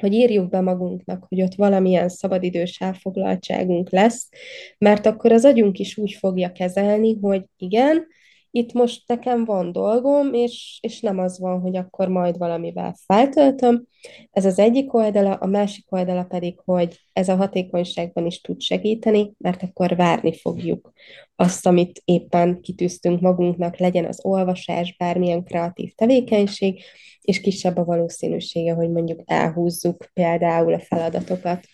hogy 0.02 0.14
írjuk 0.14 0.50
be 0.50 0.62
magunknak, 0.62 1.26
hogy 1.30 1.42
ott 1.42 1.56
valamilyen 1.56 2.10
szabadidős 2.10 2.80
elfoglaltságunk 2.80 3.92
lesz, 3.92 4.30
mert 4.78 5.06
akkor 5.06 5.32
az 5.32 5.46
agyunk 5.46 5.80
is 5.80 5.98
úgy 5.98 6.12
fogja 6.14 6.52
kezelni, 6.52 7.18
hogy 7.22 7.46
igen, 7.58 8.08
itt 8.56 8.74
most 8.74 9.04
nekem 9.08 9.46
van 9.46 9.72
dolgom, 9.72 10.34
és, 10.34 10.80
és 10.82 11.00
nem 11.00 11.20
az 11.20 11.40
van, 11.40 11.60
hogy 11.60 11.76
akkor 11.76 12.08
majd 12.08 12.38
valamivel 12.38 12.96
feltöltöm. 13.06 13.88
Ez 14.32 14.46
az 14.46 14.60
egyik 14.60 14.94
oldala, 14.94 15.34
a 15.34 15.46
másik 15.46 15.92
oldala 15.92 16.24
pedig, 16.24 16.60
hogy 16.66 17.00
ez 17.14 17.30
a 17.30 17.36
hatékonyságban 17.36 18.26
is 18.26 18.42
tud 18.42 18.62
segíteni, 18.62 19.34
mert 19.38 19.64
akkor 19.64 19.96
várni 19.96 20.38
fogjuk 20.38 20.92
azt, 21.36 21.66
amit 21.66 22.02
éppen 22.06 22.62
kitűztünk 22.62 23.22
magunknak, 23.22 23.78
legyen 23.78 24.06
az 24.06 24.20
olvasás, 24.26 24.96
bármilyen 24.98 25.44
kreatív 25.44 25.94
tevékenység, 25.94 26.82
és 27.22 27.42
kisebb 27.42 27.78
a 27.78 27.86
valószínűsége, 27.86 28.74
hogy 28.74 28.90
mondjuk 28.90 29.22
elhúzzuk 29.26 30.10
például 30.14 30.74
a 30.74 30.80
feladatokat. 30.80 31.66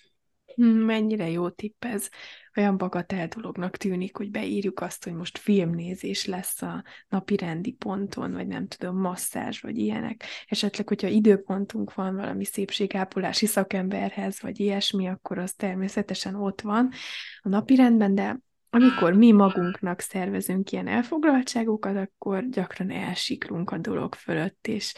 Hmm, 0.56 0.68
mennyire 0.68 1.30
jó 1.30 1.50
tipp 1.50 1.86
ez. 1.86 2.10
Olyan 2.56 2.78
bagatel 2.78 3.28
dolognak 3.28 3.78
tűnik, 3.78 4.18
hogy 4.18 4.32
beírjuk 4.32 4.80
azt, 4.80 5.04
hogy 5.04 5.14
most 5.14 5.38
filmnézés 5.38 6.26
lesz 6.26 6.62
a 6.62 6.84
napi 7.10 7.36
rendi 7.36 7.72
ponton, 7.72 8.32
vagy 8.32 8.48
nem 8.48 8.68
tudom, 8.68 8.98
masszázs, 8.98 9.62
vagy 9.62 9.78
ilyenek. 9.78 10.24
Esetleg, 10.48 10.88
hogyha 10.88 11.08
időpontunk 11.08 11.94
van 11.94 12.16
valami 12.16 12.46
szépségápolási 12.46 13.46
szakemberhez, 13.46 14.42
vagy 14.42 14.60
ilyesmi, 14.60 15.08
akkor 15.08 15.38
az 15.38 15.54
természetesen 15.54 16.36
ott 16.36 16.62
van 16.62 16.90
a 17.42 17.50
napi 17.50 17.76
rendben, 17.76 18.16
de 18.16 18.40
amikor 18.70 19.14
mi 19.14 19.32
magunknak 19.32 20.00
szervezünk 20.00 20.72
ilyen 20.72 20.88
elfoglaltságokat, 20.88 21.96
akkor 21.96 22.50
gyakran 22.50 22.92
elsiklunk 22.92 23.72
a 23.72 23.78
dolog 23.78 24.16
fölött, 24.16 24.68
és 24.68 24.94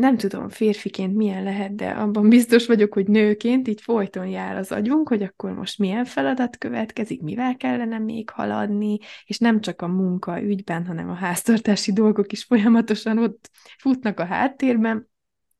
nem 0.00 0.16
tudom 0.16 0.48
férfiként 0.48 1.16
milyen 1.16 1.42
lehet, 1.42 1.74
de 1.74 1.90
abban 1.90 2.28
biztos 2.28 2.66
vagyok, 2.66 2.92
hogy 2.92 3.06
nőként 3.06 3.68
így 3.68 3.80
folyton 3.80 4.26
jár 4.26 4.56
az 4.56 4.72
agyunk, 4.72 5.08
hogy 5.08 5.22
akkor 5.22 5.52
most 5.52 5.78
milyen 5.78 6.04
feladat 6.04 6.58
következik, 6.58 7.22
mivel 7.22 7.56
kellene 7.56 7.98
még 7.98 8.30
haladni, 8.30 8.98
és 9.24 9.38
nem 9.38 9.60
csak 9.60 9.82
a 9.82 9.86
munka 9.86 10.42
ügyben, 10.42 10.86
hanem 10.86 11.10
a 11.10 11.14
háztartási 11.14 11.92
dolgok 11.92 12.32
is 12.32 12.44
folyamatosan 12.44 13.18
ott 13.18 13.50
futnak 13.78 14.20
a 14.20 14.24
háttérben, 14.24 15.08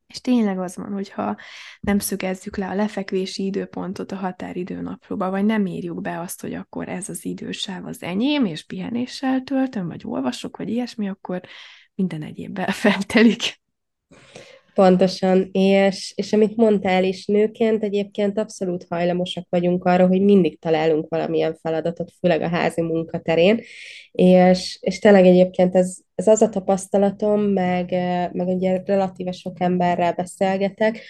és 0.06 0.20
tényleg 0.20 0.58
az 0.58 0.76
van, 0.76 0.92
hogyha 0.92 1.36
nem 1.80 1.98
szögezzük 1.98 2.56
le 2.56 2.68
a 2.68 2.74
lefekvési 2.74 3.44
időpontot 3.44 4.12
a 4.12 4.16
határidő 4.16 4.80
naplóba, 4.80 5.30
vagy 5.30 5.44
nem 5.44 5.66
írjuk 5.66 6.00
be 6.00 6.20
azt, 6.20 6.40
hogy 6.40 6.54
akkor 6.54 6.88
ez 6.88 7.08
az 7.08 7.24
idősáv 7.24 7.86
az 7.86 8.02
enyém, 8.02 8.44
és 8.44 8.64
pihenéssel 8.64 9.42
töltöm, 9.42 9.86
vagy 9.86 10.02
olvasok, 10.04 10.56
vagy 10.56 10.68
ilyesmi, 10.68 11.08
akkor 11.08 11.40
minden 11.94 12.22
egyébben 12.22 12.70
feltelik. 12.82 13.59
Pontosan, 14.74 15.48
és, 15.52 16.12
és 16.16 16.32
amit 16.32 16.56
mondtál 16.56 17.04
is, 17.04 17.26
nőként 17.26 17.82
egyébként 17.82 18.38
abszolút 18.38 18.86
hajlamosak 18.88 19.46
vagyunk 19.48 19.84
arra, 19.84 20.06
hogy 20.06 20.22
mindig 20.22 20.58
találunk 20.58 21.08
valamilyen 21.08 21.58
feladatot, 21.62 22.12
főleg 22.20 22.42
a 22.42 22.48
házi 22.48 22.80
munkaterén, 22.82 23.60
és, 24.12 24.78
és 24.80 24.98
tényleg 24.98 25.26
egyébként 25.26 25.74
ez, 25.74 25.96
ez 26.20 26.26
az 26.26 26.42
a 26.42 26.48
tapasztalatom, 26.48 27.40
meg, 27.40 27.90
meg 28.32 28.46
ugye 28.46 28.82
relatíve 28.84 29.32
sok 29.32 29.60
emberrel 29.60 30.12
beszélgetek, 30.12 31.00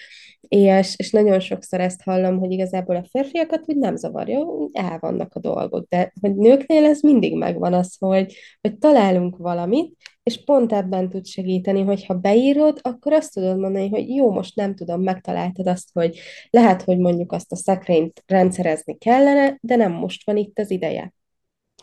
és, 0.47 0.93
és 0.97 1.11
nagyon 1.11 1.39
sokszor 1.39 1.79
ezt 1.79 2.01
hallom, 2.01 2.39
hogy 2.39 2.51
igazából 2.51 2.95
a 2.95 3.05
férfiakat 3.09 3.63
úgy 3.65 3.77
nem 3.77 3.95
zavarja, 3.95 4.47
el 4.71 4.97
vannak 4.99 5.35
a 5.35 5.39
dolgok, 5.39 5.87
de 5.89 6.13
hogy 6.21 6.35
nőknél 6.35 6.85
ez 6.85 7.01
mindig 7.01 7.37
megvan 7.37 7.73
az, 7.73 7.95
hogy, 7.99 8.33
hogy 8.61 8.77
találunk 8.77 9.37
valamit, 9.37 9.95
és 10.23 10.43
pont 10.43 10.73
ebben 10.73 11.09
tud 11.09 11.25
segíteni, 11.25 11.81
hogy 11.81 12.05
ha 12.05 12.13
beírod, 12.13 12.79
akkor 12.81 13.13
azt 13.13 13.33
tudod 13.33 13.59
mondani, 13.59 13.89
hogy 13.89 14.09
jó, 14.09 14.31
most 14.31 14.55
nem 14.55 14.75
tudom, 14.75 15.01
megtaláltad 15.01 15.67
azt, 15.67 15.89
hogy 15.93 16.19
lehet, 16.49 16.81
hogy 16.81 16.97
mondjuk 16.97 17.31
azt 17.31 17.51
a 17.51 17.55
szekrényt 17.55 18.23
rendszerezni 18.27 18.97
kellene, 18.97 19.57
de 19.61 19.75
nem 19.75 19.91
most 19.91 20.25
van 20.25 20.37
itt 20.37 20.59
az 20.59 20.71
ideje. 20.71 21.13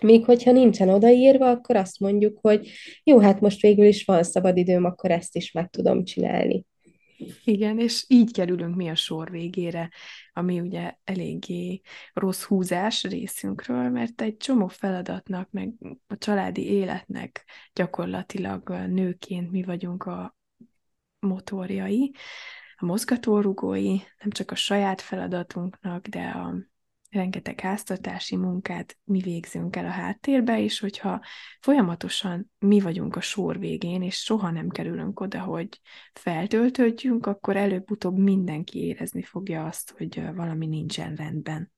Még 0.01 0.25
hogyha 0.25 0.53
nincsen 0.53 0.89
odaírva, 0.89 1.51
akkor 1.51 1.77
azt 1.77 2.01
mondjuk, 2.01 2.39
hogy 2.41 2.71
jó, 3.05 3.19
hát 3.19 3.41
most 3.41 3.61
végül 3.61 3.87
is 3.87 4.05
van 4.05 4.23
szabadidőm, 4.23 4.85
akkor 4.85 5.11
ezt 5.11 5.37
is 5.37 5.53
meg 5.53 5.71
tudom 5.71 6.05
csinálni. 6.05 6.65
Igen, 7.45 7.79
és 7.79 8.05
így 8.09 8.33
kerülünk 8.33 8.77
mi 8.77 8.89
a 8.89 8.95
sor 8.95 9.31
végére, 9.31 9.91
ami 10.33 10.61
ugye 10.61 10.95
eléggé 11.05 11.81
rossz 12.13 12.43
húzás 12.43 13.03
részünkről, 13.03 13.89
mert 13.91 14.21
egy 14.21 14.37
csomó 14.37 14.67
feladatnak, 14.67 15.51
meg 15.51 15.73
a 16.07 16.19
családi 16.19 16.71
életnek 16.71 17.45
gyakorlatilag 17.73 18.69
nőként 18.71 19.51
mi 19.51 19.63
vagyunk 19.63 20.05
a 20.05 20.37
motorjai, 21.19 22.15
a 22.77 22.85
mozgatórugói, 22.85 23.97
nem 24.19 24.31
csak 24.31 24.51
a 24.51 24.55
saját 24.55 25.01
feladatunknak, 25.01 26.07
de 26.07 26.21
a 26.21 26.55
rengeteg 27.11 27.61
háztartási 27.61 28.37
munkát 28.37 28.99
mi 29.05 29.21
végzünk 29.21 29.77
el 29.77 29.85
a 29.85 29.91
háttérbe, 29.91 30.61
és 30.61 30.81
hogyha 30.81 31.25
folyamatosan 31.61 32.51
mi 32.59 32.81
vagyunk 32.81 33.17
a 33.17 33.21
sor 33.21 33.59
végén, 33.59 34.03
és 34.03 34.17
soha 34.17 34.51
nem 34.51 34.69
kerülünk 34.69 35.21
oda, 35.21 35.41
hogy 35.41 35.81
feltöltődjünk, 36.13 37.27
akkor 37.27 37.57
előbb-utóbb 37.57 38.19
mindenki 38.19 38.79
érezni 38.79 39.23
fogja 39.23 39.65
azt, 39.65 39.95
hogy 39.97 40.23
valami 40.35 40.67
nincsen 40.67 41.15
rendben. 41.15 41.73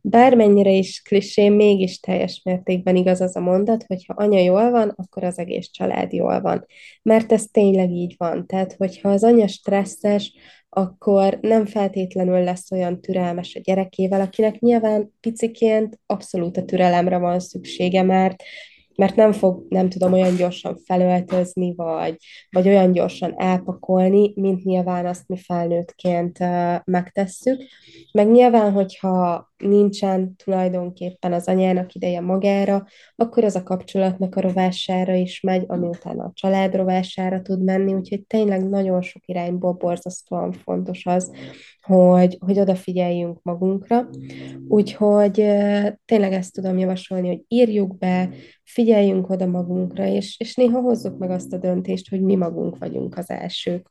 Bármennyire 0.00 0.70
is 0.70 1.02
klisé, 1.02 1.48
mégis 1.48 2.00
teljes 2.00 2.40
mértékben 2.44 2.96
igaz 2.96 3.20
az 3.20 3.36
a 3.36 3.40
mondat, 3.40 3.84
hogy 3.86 4.04
ha 4.06 4.14
anya 4.16 4.40
jól 4.40 4.70
van, 4.70 4.88
akkor 4.96 5.24
az 5.24 5.38
egész 5.38 5.70
család 5.70 6.12
jól 6.12 6.40
van. 6.40 6.66
Mert 7.02 7.32
ez 7.32 7.44
tényleg 7.52 7.90
így 7.90 8.14
van. 8.18 8.46
Tehát, 8.46 8.72
hogyha 8.72 9.08
az 9.08 9.24
anya 9.24 9.46
stresszes, 9.46 10.32
akkor 10.68 11.38
nem 11.40 11.66
feltétlenül 11.66 12.42
lesz 12.42 12.70
olyan 12.70 13.00
türelmes 13.00 13.54
a 13.54 13.60
gyerekével, 13.60 14.20
akinek 14.20 14.58
nyilván 14.58 15.12
piciként 15.20 16.00
abszolút 16.06 16.56
a 16.56 16.64
türelemre 16.64 17.18
van 17.18 17.40
szüksége, 17.40 18.02
mert 18.02 18.42
mert 18.96 19.16
nem 19.16 19.32
fog, 19.32 19.66
nem 19.68 19.88
tudom, 19.88 20.12
olyan 20.12 20.36
gyorsan 20.36 20.76
felöltözni, 20.84 21.74
vagy, 21.76 22.16
vagy 22.50 22.68
olyan 22.68 22.92
gyorsan 22.92 23.34
elpakolni, 23.36 24.32
mint 24.34 24.64
nyilván 24.64 25.06
azt 25.06 25.28
mi 25.28 25.36
felnőttként 25.36 26.38
megtesszük. 26.84 27.62
Meg 28.12 28.30
nyilván, 28.30 28.72
hogyha 28.72 29.50
nincsen 29.56 30.36
tulajdonképpen 30.36 31.32
az 31.32 31.46
anyának 31.48 31.94
ideje 31.94 32.20
magára, 32.20 32.86
akkor 33.16 33.44
az 33.44 33.56
a 33.56 33.62
kapcsolatnak 33.62 34.34
a 34.36 34.40
rovására 34.40 35.14
is 35.14 35.40
megy, 35.40 35.64
ami 35.66 35.86
utána 35.86 36.24
a 36.24 36.30
család 36.34 36.74
rovására 36.74 37.42
tud 37.42 37.62
menni, 37.62 37.94
úgyhogy 37.94 38.24
tényleg 38.26 38.68
nagyon 38.68 39.02
sok 39.02 39.22
irányból 39.26 39.72
borzasztóan 39.72 40.52
fontos 40.52 41.06
az, 41.06 41.32
hogy, 41.82 42.36
hogy 42.40 42.58
odafigyeljünk 42.58 43.38
magunkra. 43.42 44.08
Úgyhogy 44.68 45.34
tényleg 46.04 46.32
ezt 46.32 46.52
tudom 46.52 46.78
javasolni, 46.78 47.28
hogy 47.28 47.44
írjuk 47.48 47.98
be, 47.98 48.28
figyeljünk 48.72 49.30
oda 49.30 49.46
magunkra, 49.46 50.06
és, 50.06 50.38
és 50.38 50.54
néha 50.54 50.80
hozzuk 50.80 51.18
meg 51.18 51.30
azt 51.30 51.52
a 51.52 51.58
döntést, 51.58 52.08
hogy 52.08 52.20
mi 52.20 52.34
magunk 52.34 52.78
vagyunk 52.78 53.16
az 53.16 53.30
elsők. 53.30 53.90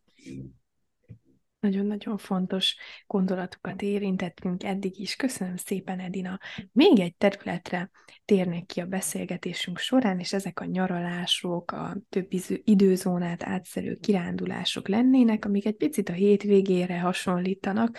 Nagyon-nagyon 1.59 2.17
fontos 2.17 2.77
gondolatokat 3.07 3.81
érintettünk 3.81 4.63
eddig 4.63 4.99
is. 4.99 5.15
Köszönöm 5.15 5.55
szépen, 5.55 5.99
Edina. 5.99 6.39
Még 6.71 6.99
egy 6.99 7.15
területre 7.15 7.89
térnek 8.25 8.65
ki 8.65 8.79
a 8.79 8.85
beszélgetésünk 8.85 9.77
során, 9.77 10.19
és 10.19 10.33
ezek 10.33 10.59
a 10.59 10.65
nyaralások, 10.65 11.71
a 11.71 11.97
több 12.09 12.27
időzónát 12.63 13.43
átszerű 13.43 13.95
kirándulások 13.95 14.87
lennének, 14.87 15.45
amik 15.45 15.65
egy 15.65 15.75
picit 15.75 16.09
a 16.09 16.13
hétvégére 16.13 16.99
hasonlítanak, 16.99 17.97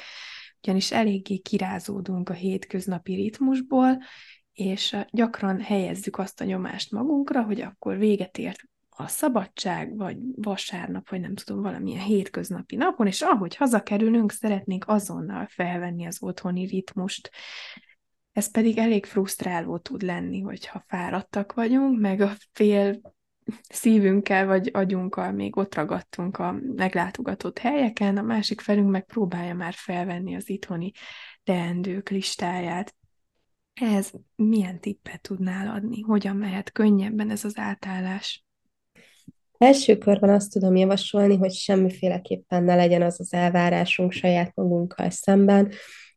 ugyanis 0.63 0.93
eléggé 0.93 1.37
kirázódunk 1.37 2.29
a 2.29 2.33
hétköznapi 2.33 3.15
ritmusból, 3.15 3.99
és 4.53 4.97
gyakran 5.11 5.61
helyezzük 5.61 6.19
azt 6.19 6.41
a 6.41 6.45
nyomást 6.45 6.91
magunkra, 6.91 7.43
hogy 7.43 7.61
akkor 7.61 7.99
véget 7.99 8.39
ért 8.39 8.61
a 8.97 9.07
szabadság, 9.09 9.97
vagy 9.97 10.17
vasárnap, 10.35 11.09
vagy 11.09 11.21
nem 11.21 11.35
tudom, 11.35 11.63
valamilyen 11.63 12.03
hétköznapi 12.03 12.77
napon, 12.77 13.07
és 13.07 13.23
ahogy 13.23 13.57
hazakerülünk, 13.57 14.33
szeretnénk 14.33 14.85
azonnal 14.89 15.47
felvenni 15.47 16.07
az 16.07 16.23
otthoni 16.23 16.67
ritmust. 16.67 17.31
Ez 18.33 18.51
pedig 18.51 18.79
elég 18.79 19.07
frusztráló 19.07 19.79
tud 19.79 20.03
lenni, 20.03 20.41
hogyha 20.41 20.85
fáradtak 20.89 21.53
vagyunk, 21.53 22.01
meg 22.01 22.21
a 22.21 22.33
fél 22.53 23.01
szívünkkel 23.69 24.47
vagy 24.47 24.71
agyunkkal 24.73 25.33
még 25.33 25.57
ott 25.57 25.75
ragadtunk 25.75 26.39
a 26.39 26.55
meglátogatott 26.77 27.59
helyeken, 27.59 28.17
a 28.17 28.23
másik 28.23 28.61
felünk 28.61 28.91
meg 28.91 29.05
próbálja 29.05 29.55
már 29.55 29.73
felvenni 29.75 30.35
az 30.35 30.49
itthoni 30.49 30.93
teendők 31.45 32.09
listáját. 32.09 32.95
Ez 33.81 34.11
milyen 34.37 34.81
tippet 34.81 35.21
tudnál 35.21 35.77
adni? 35.77 36.01
Hogyan 36.01 36.37
mehet 36.37 36.73
könnyebben 36.73 37.31
ez 37.31 37.45
az 37.45 37.53
átállás? 37.57 38.45
Első 39.59 39.99
körben 39.99 40.31
azt 40.31 40.53
tudom 40.53 40.77
javasolni, 40.77 41.37
hogy 41.37 41.53
semmiféleképpen 41.53 42.63
ne 42.63 42.75
legyen 42.75 43.03
az 43.03 43.21
az 43.21 43.33
elvárásunk 43.33 44.13
saját 44.13 44.55
magunkkal 44.55 45.11
szemben, 45.11 45.73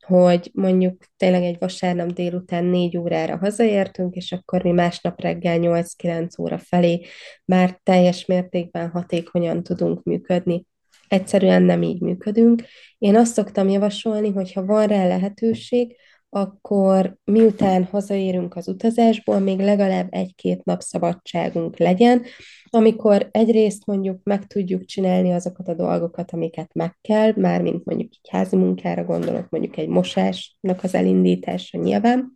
hogy 0.06 0.50
mondjuk 0.54 1.04
tényleg 1.18 1.44
egy 1.44 1.58
vasárnap 1.60 2.12
délután 2.12 2.66
négy 2.66 2.98
órára 2.98 3.38
hazaértünk, 3.38 4.16
és 4.16 4.32
akkor 4.32 4.64
mi 4.64 4.72
másnap 4.72 5.22
reggel 5.22 5.60
8-9 5.62 6.42
óra 6.42 6.58
felé 6.58 7.06
már 7.46 7.80
teljes 7.84 8.26
mértékben 8.26 8.90
hatékonyan 8.90 9.64
tudunk 9.64 10.04
működni. 10.04 10.66
Egyszerűen 11.08 11.64
nem 11.64 11.82
így 11.82 12.02
működünk. 12.02 12.64
Én 12.98 13.16
azt 13.16 13.34
szoktam 13.34 13.70
javasolni, 13.70 14.32
hogy 14.32 14.54
ha 14.54 14.66
van 14.66 14.88
rá 14.88 15.08
lehetőség, 15.08 15.96
akkor 16.36 17.18
miután 17.24 17.84
hazaérünk 17.84 18.56
az 18.56 18.68
utazásból, 18.68 19.40
még 19.40 19.60
legalább 19.60 20.08
egy-két 20.10 20.64
nap 20.64 20.82
szabadságunk 20.82 21.78
legyen, 21.78 22.22
amikor 22.70 23.28
egyrészt 23.32 23.86
mondjuk 23.86 24.20
meg 24.24 24.48
tudjuk 24.48 24.86
csinálni 24.86 25.32
azokat 25.32 25.68
a 25.68 25.74
dolgokat, 25.74 26.32
amiket 26.32 26.74
meg 26.74 26.98
kell, 27.02 27.34
mármint 27.36 27.86
mondjuk 27.86 28.10
egy 28.12 28.30
házi 28.30 28.56
munkára 28.56 29.04
gondolok, 29.04 29.50
mondjuk 29.50 29.78
egy 29.78 29.88
mosásnak 29.88 30.84
az 30.84 30.94
elindítása 30.94 31.78
nyilván, 31.78 32.35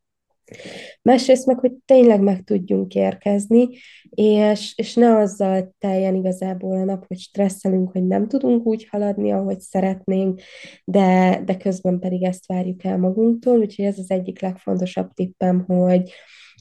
Másrészt 1.02 1.46
meg, 1.46 1.60
hogy 1.60 1.74
tényleg 1.86 2.22
meg 2.22 2.44
tudjunk 2.44 2.96
érkezni, 2.96 3.68
és, 4.10 4.74
és 4.76 4.94
ne 4.94 5.18
azzal 5.18 5.76
teljen 5.78 6.16
igazából 6.16 6.78
a 6.78 6.84
nap, 6.84 7.06
hogy 7.08 7.18
stresszelünk, 7.18 7.92
hogy 7.92 8.08
nem 8.08 8.28
tudunk 8.28 8.66
úgy 8.66 8.88
haladni, 8.90 9.32
ahogy 9.32 9.60
szeretnénk, 9.60 10.42
de, 10.86 11.42
de 11.46 11.58
közben 11.58 12.00
pedig 12.00 12.24
ezt 12.24 12.48
várjuk 12.48 12.84
el 12.84 12.98
magunktól, 12.98 13.60
úgyhogy 13.60 13.86
ez 13.86 13.98
az 14.00 14.12
egyik 14.12 14.42
legfontosabb 14.42 15.14
tippem, 15.14 15.64
hogy, 15.68 16.12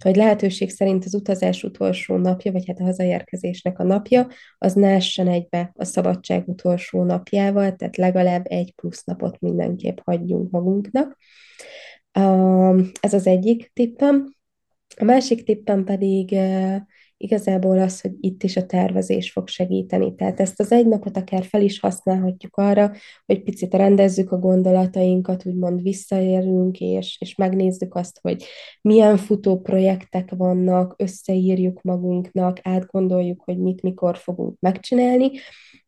hogy 0.03 0.16
lehetőség 0.16 0.70
szerint 0.70 1.05
az 1.05 1.14
utazás 1.14 1.62
utolsó 1.62 2.16
napja, 2.16 2.53
vagy 2.53 2.64
hát 2.66 2.81
a 2.81 2.85
hazaérkezésnek 2.85 3.79
a 3.79 3.85
napja, 3.85 4.27
az 4.59 4.72
ne 4.72 4.88
essen 4.88 5.29
egybe 5.29 5.72
a 5.74 5.85
szabadság 5.85 6.48
utolsó 6.48 7.03
napjával, 7.05 7.77
tehát 7.77 7.96
legalább 7.96 8.44
egy 8.48 8.74
plusz 8.74 9.05
napot 9.05 9.40
mindenképp 9.40 9.98
hagyjunk 10.05 10.51
magunknak. 10.51 11.16
Ez 13.00 13.12
az 13.12 13.26
egyik 13.26 13.70
tippem. 13.74 14.35
A 14.96 15.04
másik 15.04 15.44
tippem 15.44 15.85
pedig 15.85 16.37
igazából 17.20 17.78
az, 17.78 18.00
hogy 18.00 18.12
itt 18.20 18.42
is 18.42 18.57
a 18.57 18.66
tervezés 18.66 19.31
fog 19.31 19.48
segíteni. 19.48 20.14
Tehát 20.14 20.40
ezt 20.40 20.61
az 20.61 20.72
egy 20.72 20.87
napot 20.87 21.16
akár 21.16 21.44
fel 21.44 21.62
is 21.62 21.81
használhatjuk 21.81 22.57
arra, 22.57 22.92
hogy 23.26 23.42
picit 23.42 23.74
rendezzük 23.74 24.33
a 24.33 24.38
gondolatainkat, 24.38 25.46
úgymond 25.46 25.83
visszaérünk, 25.83 26.81
és, 26.81 27.16
és 27.20 27.35
megnézzük 27.35 27.94
azt, 27.94 28.18
hogy 28.22 28.44
milyen 28.83 29.16
futó 29.16 29.61
projektek 29.61 30.31
vannak, 30.37 30.94
összeírjuk 30.96 31.83
magunknak, 31.83 32.59
átgondoljuk, 32.62 33.42
hogy 33.44 33.59
mit, 33.59 33.83
mikor 33.83 34.16
fogunk 34.16 34.57
megcsinálni. 34.61 35.31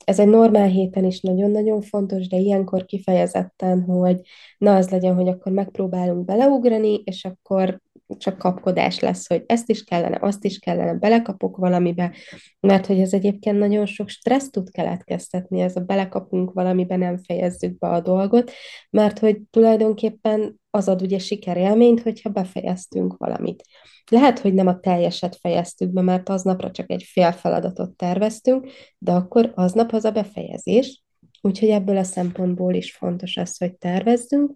Ez 0.04 0.18
egy 0.18 0.28
normál 0.28 0.68
héten 0.68 1.04
is 1.04 1.20
nagyon-nagyon 1.20 1.80
fontos, 1.80 2.28
de 2.28 2.36
ilyenkor 2.36 2.84
kifejezetten, 2.84 3.82
hogy 3.82 4.20
na 4.58 4.76
az 4.76 4.90
legyen, 4.90 5.14
hogy 5.14 5.28
akkor 5.28 5.52
megpróbálunk 5.52 6.24
beleugrani, 6.24 7.02
és 7.04 7.24
akkor 7.24 7.80
csak 8.18 8.38
kapkodás 8.38 8.98
lesz, 8.98 9.28
hogy 9.28 9.42
ezt 9.46 9.70
is 9.70 9.84
kellene, 9.84 10.18
azt 10.20 10.44
is 10.44 10.58
kellene, 10.58 10.94
belekapok 10.94 11.56
valamibe, 11.56 12.12
mert 12.60 12.86
hogy 12.86 13.00
ez 13.00 13.12
egyébként 13.12 13.58
nagyon 13.58 13.86
sok 13.86 14.08
stressz 14.08 14.50
tud 14.50 14.70
keletkeztetni, 14.70 15.60
ez 15.60 15.76
a 15.76 15.80
belekapunk 15.80 16.52
valamibe, 16.52 16.96
nem 16.96 17.16
fejezzük 17.16 17.78
be 17.78 17.88
a 17.88 18.00
dolgot, 18.00 18.50
mert 18.90 19.18
hogy 19.18 19.40
tulajdonképpen 19.50 20.59
az 20.70 20.88
ad 20.88 21.02
ugye 21.02 21.18
sikerélményt, 21.18 22.02
hogyha 22.02 22.30
befejeztünk 22.30 23.16
valamit. 23.16 23.62
Lehet, 24.10 24.38
hogy 24.38 24.54
nem 24.54 24.66
a 24.66 24.80
teljeset 24.80 25.36
fejeztük 25.36 25.90
be, 25.90 26.00
mert 26.00 26.28
aznapra 26.28 26.70
csak 26.70 26.90
egy 26.90 27.02
fél 27.02 27.32
feladatot 27.32 27.96
terveztünk, 27.96 28.70
de 28.98 29.12
akkor 29.12 29.52
aznap 29.54 29.92
az 29.92 30.04
a 30.04 30.10
befejezés, 30.10 31.02
úgyhogy 31.40 31.68
ebből 31.68 31.96
a 31.96 32.04
szempontból 32.04 32.74
is 32.74 32.92
fontos 32.92 33.36
az, 33.36 33.58
hogy 33.58 33.74
tervezzünk, 33.74 34.52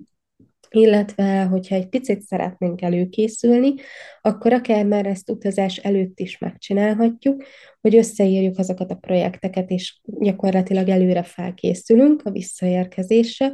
illetve 0.75 1.45
hogyha 1.45 1.75
egy 1.75 1.89
picit 1.89 2.21
szeretnénk 2.21 2.83
előkészülni, 2.83 3.75
akkor 4.21 4.53
akár 4.53 4.87
már 4.87 5.07
ezt 5.07 5.31
utazás 5.31 5.77
előtt 5.77 6.19
is 6.19 6.39
megcsinálhatjuk, 6.39 7.43
hogy 7.81 7.97
összeírjuk 7.97 8.59
azokat 8.59 8.91
a 8.91 8.95
projekteket, 8.95 9.71
és 9.71 10.01
gyakorlatilag 10.03 10.89
előre 10.89 11.23
felkészülünk 11.23 12.23
a 12.25 12.31
visszaérkezésre, 12.31 13.53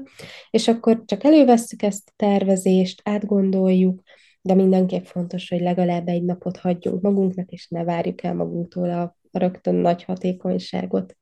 és 0.50 0.68
akkor 0.68 1.02
csak 1.04 1.24
elővesszük 1.24 1.83
ezt 1.83 2.09
a 2.09 2.12
tervezést, 2.16 3.00
átgondoljuk, 3.04 4.02
de 4.42 4.54
mindenképp 4.54 5.04
fontos, 5.04 5.48
hogy 5.48 5.61
legalább 5.61 6.09
egy 6.09 6.22
napot 6.22 6.56
hagyjunk 6.56 7.02
magunknak, 7.02 7.50
és 7.50 7.68
ne 7.68 7.85
várjuk 7.85 8.22
el 8.22 8.35
magunktól 8.35 8.90
a, 8.90 9.18
rögtön 9.33 9.74
nagy 9.74 10.04
hatékonyságot. 10.04 11.16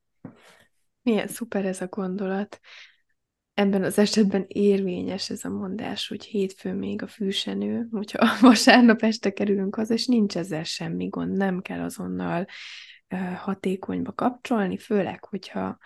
Milyen 1.02 1.28
szuper 1.28 1.64
ez 1.64 1.80
a 1.80 1.86
gondolat 1.86 2.60
ebben 3.58 3.84
az 3.84 3.98
esetben 3.98 4.44
érvényes 4.48 5.30
ez 5.30 5.44
a 5.44 5.48
mondás, 5.48 6.08
hogy 6.08 6.24
hétfőn 6.24 6.74
még 6.74 7.02
a 7.02 7.06
fűsenő, 7.06 7.88
hogyha 7.90 8.26
vasárnap 8.48 9.02
este 9.02 9.32
kerülünk 9.32 9.74
haza, 9.74 9.94
és 9.94 10.06
nincs 10.06 10.36
ezzel 10.36 10.64
semmi 10.64 11.08
gond, 11.08 11.36
nem 11.36 11.60
kell 11.60 11.80
azonnal 11.80 12.46
hatékonyba 13.36 14.12
kapcsolni, 14.12 14.76
főleg, 14.76 15.24
hogyha 15.24 15.78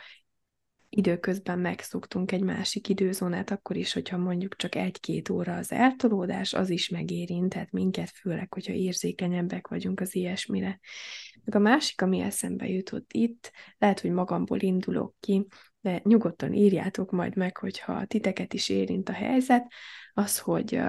időközben 0.89 1.59
megszoktunk 1.59 2.33
egy 2.33 2.43
másik 2.43 2.89
időzónát, 2.89 3.51
akkor 3.51 3.77
is, 3.77 3.93
hogyha 3.93 4.17
mondjuk 4.17 4.57
csak 4.57 4.75
egy-két 4.75 5.29
óra 5.29 5.57
az 5.57 5.73
eltolódás, 5.73 6.53
az 6.53 6.71
is 6.71 6.89
megérinthet 6.89 7.71
minket, 7.71 8.11
főleg, 8.11 8.53
hogyha 8.53 8.73
érzékenyebbek 8.73 9.69
vagyunk 9.69 10.01
az 10.01 10.15
ilyesmire. 10.15 10.81
Meg 11.45 11.55
a 11.55 11.59
másik, 11.59 12.03
ami 12.03 12.21
eszembe 12.21 12.69
jutott 12.69 13.13
itt, 13.13 13.53
lehet, 13.79 14.01
hogy 14.01 14.11
magamból 14.11 14.61
indulok 14.61 15.15
ki, 15.21 15.47
de 15.83 16.01
nyugodtan 16.05 16.53
írjátok 16.53 17.11
majd 17.11 17.37
meg, 17.37 17.57
hogyha 17.57 18.05
titeket 18.05 18.55
is 18.55 18.68
érint 18.68 19.09
a 19.09 19.12
helyzet, 19.12 19.73
az, 20.12 20.38
hogy 20.38 20.81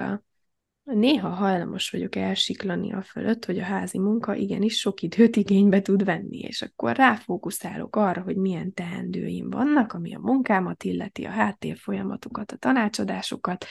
néha 0.84 1.28
hajlamos 1.28 1.90
vagyok 1.90 2.16
elsiklani 2.16 2.92
a 2.92 3.02
fölött, 3.02 3.44
hogy 3.44 3.58
a 3.58 3.64
házi 3.64 3.98
munka 3.98 4.34
igenis 4.34 4.78
sok 4.78 5.02
időt 5.02 5.36
igénybe 5.36 5.80
tud 5.80 6.04
venni, 6.04 6.38
és 6.38 6.62
akkor 6.62 6.96
ráfókuszálok 6.96 7.96
arra, 7.96 8.22
hogy 8.22 8.36
milyen 8.36 8.72
teendőim 8.72 9.50
vannak, 9.50 9.92
ami 9.92 10.14
a 10.14 10.18
munkámat 10.18 10.84
illeti, 10.84 11.24
a 11.24 11.30
háttér 11.30 11.76
folyamatokat, 11.76 12.52
a 12.52 12.56
tanácsadásokat, 12.56 13.64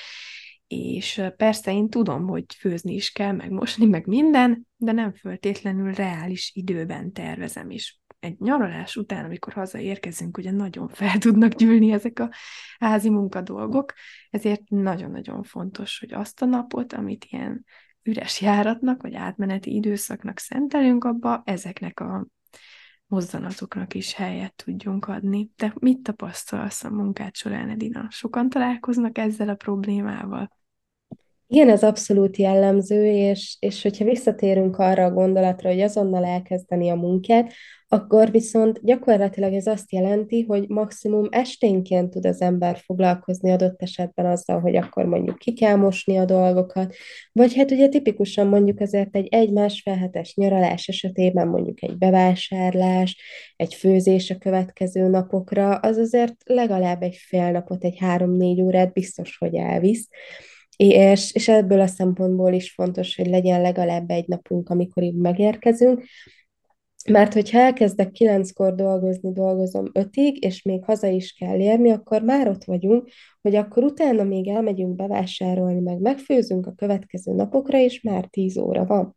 és 0.68 1.22
persze 1.38 1.72
én 1.72 1.90
tudom, 1.90 2.28
hogy 2.28 2.46
főzni 2.58 2.94
is 2.94 3.12
kell, 3.12 3.32
meg 3.32 3.52
mosni, 3.52 3.86
meg 3.86 4.06
minden, 4.06 4.68
de 4.76 4.92
nem 4.92 5.14
föltétlenül 5.14 5.94
reális 5.94 6.52
időben 6.54 7.12
tervezem 7.12 7.70
is. 7.70 8.02
Egy 8.24 8.40
nyaralás 8.40 8.96
után, 8.96 9.26
amikor 9.26 9.54
hazaérkezünk, 9.54 10.38
ugye 10.38 10.52
nagyon 10.52 10.88
fel 10.88 11.18
tudnak 11.18 11.54
gyűlni 11.54 11.92
ezek 11.92 12.20
a 12.20 12.30
házi 12.80 13.10
munkadolgok, 13.10 13.94
ezért 14.30 14.62
nagyon-nagyon 14.70 15.44
fontos, 15.44 16.00
hogy 16.00 16.14
azt 16.14 16.42
a 16.42 16.46
napot, 16.46 16.94
amit 16.94 17.26
ilyen 17.30 17.66
üres 18.04 18.42
járatnak, 18.42 19.02
vagy 19.02 19.16
átmeneti 19.16 19.76
időszaknak 19.76 20.40
szentelünk, 20.40 21.04
abba 21.04 21.42
ezeknek 21.46 22.00
a 22.00 22.28
mozzanatoknak 23.06 23.94
is 23.94 24.14
helyet 24.14 24.56
tudjunk 24.56 25.08
adni. 25.08 25.50
De 25.56 25.74
mit 25.80 26.00
tapasztalsz 26.02 26.84
a 26.84 26.90
munkád 26.90 27.36
során, 27.36 27.70
Edina? 27.70 28.08
Sokan 28.10 28.50
találkoznak 28.50 29.18
ezzel 29.18 29.50
a 29.50 29.56
problémával? 29.56 30.52
Igen, 31.48 31.70
ez 31.70 31.84
abszolút 31.84 32.38
jellemző, 32.38 33.06
és, 33.06 33.58
és 33.60 33.82
hogyha 33.82 34.06
visszatérünk 34.06 34.78
arra 34.78 35.06
a 35.06 35.12
gondolatra, 35.12 35.70
hogy 35.70 35.82
azonnal 35.82 36.26
elkezdeni 36.26 36.90
a 36.90 36.96
munkát, 36.96 37.54
akkor 37.94 38.32
viszont 38.32 38.80
gyakorlatilag 38.84 39.54
ez 39.54 39.68
azt 39.68 39.92
jelenti, 39.92 40.42
hogy 40.42 40.68
maximum 40.68 41.28
esténként 41.32 42.10
tud 42.10 42.26
az 42.26 42.42
ember 42.42 42.78
foglalkozni 42.78 43.52
adott 43.52 43.82
esetben 43.82 44.26
azzal, 44.26 44.60
hogy 44.60 44.76
akkor 44.76 45.06
mondjuk 45.06 45.38
ki 45.38 45.54
kell 45.54 45.76
mosni 45.76 46.18
a 46.18 46.26
dolgokat, 46.26 46.96
vagy 47.32 47.56
hát 47.56 47.72
ugye 47.72 47.88
tipikusan 47.88 48.48
mondjuk 48.48 48.80
azért 48.80 49.16
egy 49.16 49.28
egy-másfél 49.28 49.96
hetes 49.96 50.36
nyaralás 50.36 50.88
esetében 50.88 51.48
mondjuk 51.48 51.84
egy 51.84 51.98
bevásárlás, 51.98 53.18
egy 53.56 53.74
főzés 53.74 54.30
a 54.30 54.38
következő 54.38 55.08
napokra, 55.08 55.76
az 55.76 55.98
azért 55.98 56.36
legalább 56.46 57.02
egy 57.02 57.16
fél 57.16 57.52
napot, 57.52 57.84
egy 57.84 57.98
három-négy 58.00 58.62
órát 58.62 58.94
biztos, 58.94 59.38
hogy 59.38 59.56
elvisz. 59.56 60.08
És, 60.78 61.34
és 61.34 61.48
ebből 61.48 61.80
a 61.80 61.88
szempontból 61.88 62.54
is 62.54 62.72
fontos, 62.72 63.16
hogy 63.16 63.28
legyen 63.28 63.62
legalább 63.62 64.10
egy 64.10 64.28
napunk, 64.28 64.70
amikor 64.70 65.04
így 65.04 65.16
megérkezünk, 65.16 66.04
mert 67.12 67.34
hogyha 67.34 67.60
elkezdek 67.60 68.12
kilenckor 68.12 68.76
dolgozni, 68.76 69.32
dolgozom 69.32 69.86
ötig, 69.94 70.44
és 70.44 70.62
még 70.62 70.84
haza 70.84 71.08
is 71.08 71.34
kell 71.34 71.60
érni, 71.60 71.92
akkor 71.92 72.22
már 72.22 72.48
ott 72.48 72.64
vagyunk, 72.64 73.10
hogy 73.42 73.56
akkor 73.56 73.84
utána 73.84 74.24
még 74.24 74.48
elmegyünk 74.48 74.96
bevásárolni, 74.96 75.80
meg 75.80 76.00
megfőzünk 76.00 76.66
a 76.66 76.74
következő 76.74 77.34
napokra, 77.34 77.78
és 77.78 78.02
már 78.02 78.26
tíz 78.26 78.58
óra 78.58 78.86
van. 78.86 79.16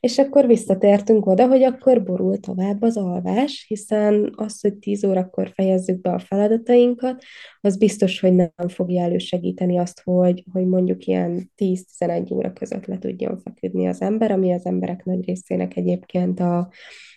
És 0.00 0.18
akkor 0.18 0.46
visszatértünk 0.46 1.26
oda, 1.26 1.46
hogy 1.46 1.62
akkor 1.62 2.02
borul 2.02 2.38
tovább 2.38 2.82
az 2.82 2.96
alvás, 2.96 3.64
hiszen 3.68 4.32
az, 4.36 4.60
hogy 4.60 4.74
10 4.74 5.04
órakor 5.04 5.50
fejezzük 5.54 6.00
be 6.00 6.10
a 6.10 6.18
feladatainkat, 6.18 7.24
az 7.60 7.76
biztos, 7.76 8.20
hogy 8.20 8.32
nem 8.32 8.68
fogja 8.68 9.02
elősegíteni 9.02 9.78
azt, 9.78 10.00
hogy, 10.04 10.44
hogy 10.52 10.66
mondjuk 10.66 11.06
ilyen 11.06 11.52
10-11 11.56 12.32
óra 12.32 12.52
között 12.52 12.86
le 12.86 12.98
tudjon 12.98 13.38
feküdni 13.38 13.86
az 13.88 14.00
ember, 14.00 14.30
ami 14.30 14.52
az 14.52 14.66
emberek 14.66 15.04
nagy 15.04 15.24
részének 15.24 15.76
egyébként 15.76 16.40
a, 16.40 16.70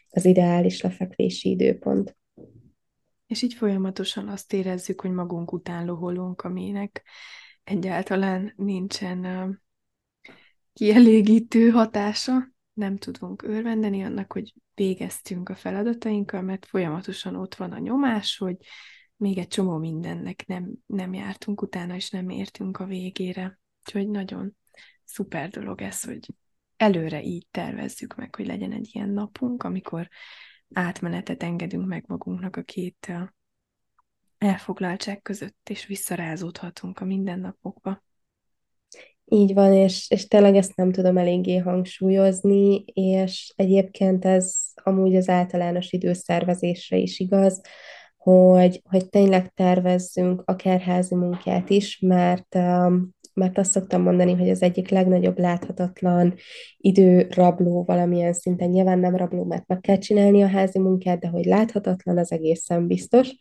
az 0.10 0.26
ideális 0.26 0.82
lefekvési 0.82 1.50
időpont. 1.50 2.18
És 3.28 3.42
így 3.42 3.54
folyamatosan 3.54 4.28
azt 4.28 4.54
érezzük, 4.54 5.02
hogy 5.02 5.12
magunk 5.12 5.52
után 5.52 5.86
loholunk, 5.86 6.42
aminek 6.42 7.04
egyáltalán 7.64 8.54
nincsen 8.56 9.26
kielégítő 10.78 11.70
hatása, 11.70 12.34
nem 12.74 12.98
tudunk 12.98 13.42
örvendeni 13.42 14.04
annak, 14.04 14.32
hogy 14.32 14.54
végeztünk 14.74 15.50
a 15.50 15.56
feladatainkkal, 15.56 16.42
mert 16.42 16.66
folyamatosan 16.66 17.36
ott 17.36 17.56
van 17.56 17.72
a 17.72 17.78
nyomás, 17.78 18.38
hogy 18.38 18.58
még 19.16 19.38
egy 19.38 19.48
csomó 19.48 19.78
mindennek 19.78 20.46
nem, 20.46 20.74
nem 20.86 21.14
jártunk 21.14 21.62
utána, 21.62 21.96
és 21.96 22.10
nem 22.10 22.30
értünk 22.30 22.80
a 22.80 22.86
végére. 22.86 23.60
Úgyhogy 23.86 24.10
nagyon 24.10 24.56
szuper 25.04 25.50
dolog 25.50 25.82
ez, 25.82 26.04
hogy 26.04 26.28
előre 26.76 27.24
így 27.24 27.48
tervezzük 27.52 28.16
meg, 28.16 28.36
hogy 28.36 28.46
legyen 28.46 28.72
egy 28.72 28.90
ilyen 28.92 29.10
napunk, 29.10 29.64
amikor 29.64 30.08
átmenetet 30.74 31.44
engedünk 31.44 31.88
meg 31.88 32.04
magunknak 32.08 32.56
a 32.56 32.62
két 32.62 33.12
elfoglaltság 34.38 35.22
között, 35.22 35.70
és 35.70 35.86
visszarázódhatunk 35.86 37.00
a 37.00 37.06
mindennapokba. 37.06 38.06
Így 39.30 39.54
van, 39.54 39.74
és, 39.74 40.06
és 40.10 40.28
tényleg 40.28 40.56
ezt 40.56 40.76
nem 40.76 40.92
tudom 40.92 41.18
eléggé 41.18 41.58
hangsúlyozni, 41.58 42.84
és 42.94 43.54
egyébként 43.56 44.26
ez 44.26 44.56
amúgy 44.84 45.16
az 45.16 45.30
általános 45.30 45.92
időszervezésre 45.92 46.98
is 46.98 47.20
igaz, 47.20 47.62
hogy, 48.18 48.82
hogy 48.90 49.10
tényleg 49.10 49.54
tervezzünk 49.54 50.42
akár 50.46 50.80
házi 50.80 51.16
munkát 51.16 51.70
is, 51.70 52.00
mert, 52.00 52.56
um, 52.56 53.16
mert 53.34 53.58
azt 53.58 53.72
szoktam 53.72 54.02
mondani, 54.02 54.34
hogy 54.34 54.50
az 54.50 54.62
egyik 54.62 54.90
legnagyobb 54.90 55.40
láthatatlan 55.40 56.34
időrabló 56.78 57.84
valamilyen 57.84 58.34
szinten, 58.34 58.70
nyilván 58.70 59.00
nem 59.00 59.16
rabló, 59.16 59.44
mert 59.44 59.68
meg 59.68 59.80
kell 59.80 59.98
csinálni 59.98 60.44
a 60.44 60.48
házi 60.48 60.80
munkát, 60.80 61.20
de 61.20 61.28
hogy 61.28 61.46
láthatatlan, 61.46 62.18
az 62.18 62.32
egészen 62.32 62.88
biztos, 62.88 63.36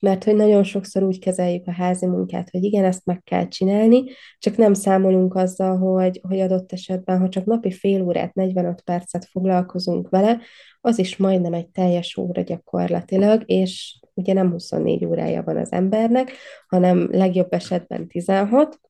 mert 0.00 0.24
hogy 0.24 0.34
nagyon 0.34 0.62
sokszor 0.62 1.02
úgy 1.02 1.18
kezeljük 1.18 1.66
a 1.66 1.72
házi 1.72 2.06
munkát, 2.06 2.50
hogy 2.50 2.62
igen, 2.62 2.84
ezt 2.84 3.04
meg 3.04 3.22
kell 3.22 3.48
csinálni, 3.48 4.04
csak 4.38 4.56
nem 4.56 4.74
számolunk 4.74 5.34
azzal, 5.34 5.78
hogy, 5.78 6.20
hogy 6.28 6.40
adott 6.40 6.72
esetben, 6.72 7.18
ha 7.18 7.28
csak 7.28 7.44
napi 7.44 7.70
fél 7.70 8.02
órát, 8.02 8.34
45 8.34 8.80
percet 8.80 9.24
foglalkozunk 9.24 10.08
vele, 10.08 10.40
az 10.80 10.98
is 10.98 11.16
majdnem 11.16 11.52
egy 11.52 11.68
teljes 11.68 12.16
óra 12.16 12.42
gyakorlatilag, 12.42 13.42
és 13.46 14.00
ugye 14.14 14.32
nem 14.32 14.50
24 14.50 15.04
órája 15.04 15.42
van 15.42 15.56
az 15.56 15.72
embernek, 15.72 16.32
hanem 16.68 17.08
legjobb 17.10 17.52
esetben 17.52 18.08
16, 18.08 18.80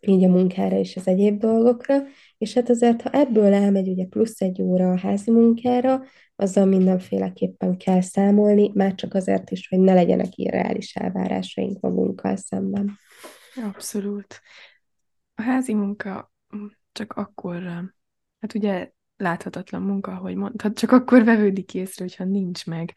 így 0.00 0.24
a 0.24 0.28
munkára 0.28 0.76
és 0.76 0.96
az 0.96 1.06
egyéb 1.06 1.38
dolgokra, 1.38 2.02
és 2.38 2.54
hát 2.54 2.68
azért, 2.68 3.02
ha 3.02 3.10
ebből 3.10 3.52
elmegy 3.52 3.88
ugye 3.88 4.04
plusz 4.04 4.40
egy 4.40 4.62
óra 4.62 4.90
a 4.90 4.98
házi 4.98 5.30
munkára, 5.30 6.02
azzal 6.36 6.64
mindenféleképpen 6.64 7.76
kell 7.76 8.00
számolni, 8.00 8.70
már 8.74 8.94
csak 8.94 9.14
azért 9.14 9.50
is, 9.50 9.68
hogy 9.68 9.78
ne 9.78 9.94
legyenek 9.94 10.36
irreális 10.36 10.94
elvárásaink 10.94 11.80
magunkkal 11.80 12.36
szemben. 12.36 12.98
Abszolút. 13.74 14.40
A 15.34 15.42
házi 15.42 15.74
munka 15.74 16.32
csak 16.92 17.12
akkor, 17.12 17.62
hát 18.40 18.54
ugye 18.54 18.90
láthatatlan 19.16 19.82
munka, 19.82 20.12
ahogy 20.12 20.34
mondtad, 20.34 20.78
csak 20.78 20.92
akkor 20.92 21.24
vevődik 21.24 21.74
észre, 21.74 22.04
hogyha 22.04 22.24
nincs 22.24 22.66
meg, 22.66 22.92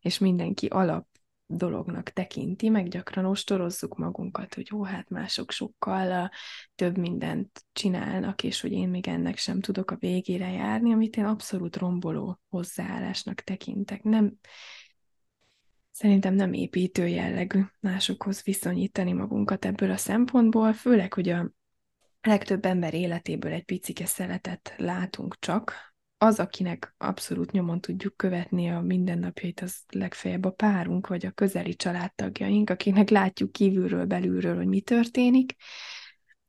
és 0.00 0.18
mindenki 0.18 0.66
alap 0.66 1.06
dolognak 1.46 2.10
tekinti, 2.10 2.68
meg 2.68 2.88
gyakran 2.88 3.24
ostorozzuk 3.24 3.96
magunkat, 3.96 4.54
hogy 4.54 4.66
jó, 4.70 4.82
hát 4.82 5.08
mások 5.08 5.50
sokkal 5.50 6.30
több 6.74 6.98
mindent 6.98 7.64
csinálnak, 7.72 8.42
és 8.42 8.60
hogy 8.60 8.72
én 8.72 8.88
még 8.88 9.08
ennek 9.08 9.36
sem 9.36 9.60
tudok 9.60 9.90
a 9.90 9.96
végére 9.96 10.50
járni, 10.50 10.92
amit 10.92 11.16
én 11.16 11.24
abszolút 11.24 11.76
romboló 11.76 12.40
hozzáállásnak 12.48 13.40
tekintek. 13.40 14.02
Nem, 14.02 14.32
szerintem 15.90 16.34
nem 16.34 16.52
építő 16.52 17.06
jellegű 17.06 17.62
másokhoz 17.80 18.42
viszonyítani 18.42 19.12
magunkat 19.12 19.64
ebből 19.64 19.90
a 19.90 19.96
szempontból, 19.96 20.72
főleg, 20.72 21.12
hogy 21.12 21.28
a 21.28 21.50
legtöbb 22.20 22.64
ember 22.64 22.94
életéből 22.94 23.52
egy 23.52 23.64
picike 23.64 24.06
szeletet 24.06 24.74
látunk 24.76 25.38
csak, 25.38 25.85
az, 26.18 26.40
akinek 26.40 26.94
abszolút 26.98 27.50
nyomon 27.50 27.80
tudjuk 27.80 28.16
követni 28.16 28.70
a 28.70 28.80
mindennapjait, 28.80 29.60
az 29.60 29.76
legfeljebb 29.88 30.44
a 30.44 30.50
párunk, 30.50 31.06
vagy 31.06 31.26
a 31.26 31.30
közeli 31.30 31.74
családtagjaink, 31.74 32.70
akinek 32.70 33.08
látjuk 33.08 33.52
kívülről, 33.52 34.04
belülről, 34.04 34.56
hogy 34.56 34.66
mi 34.66 34.80
történik, 34.80 35.54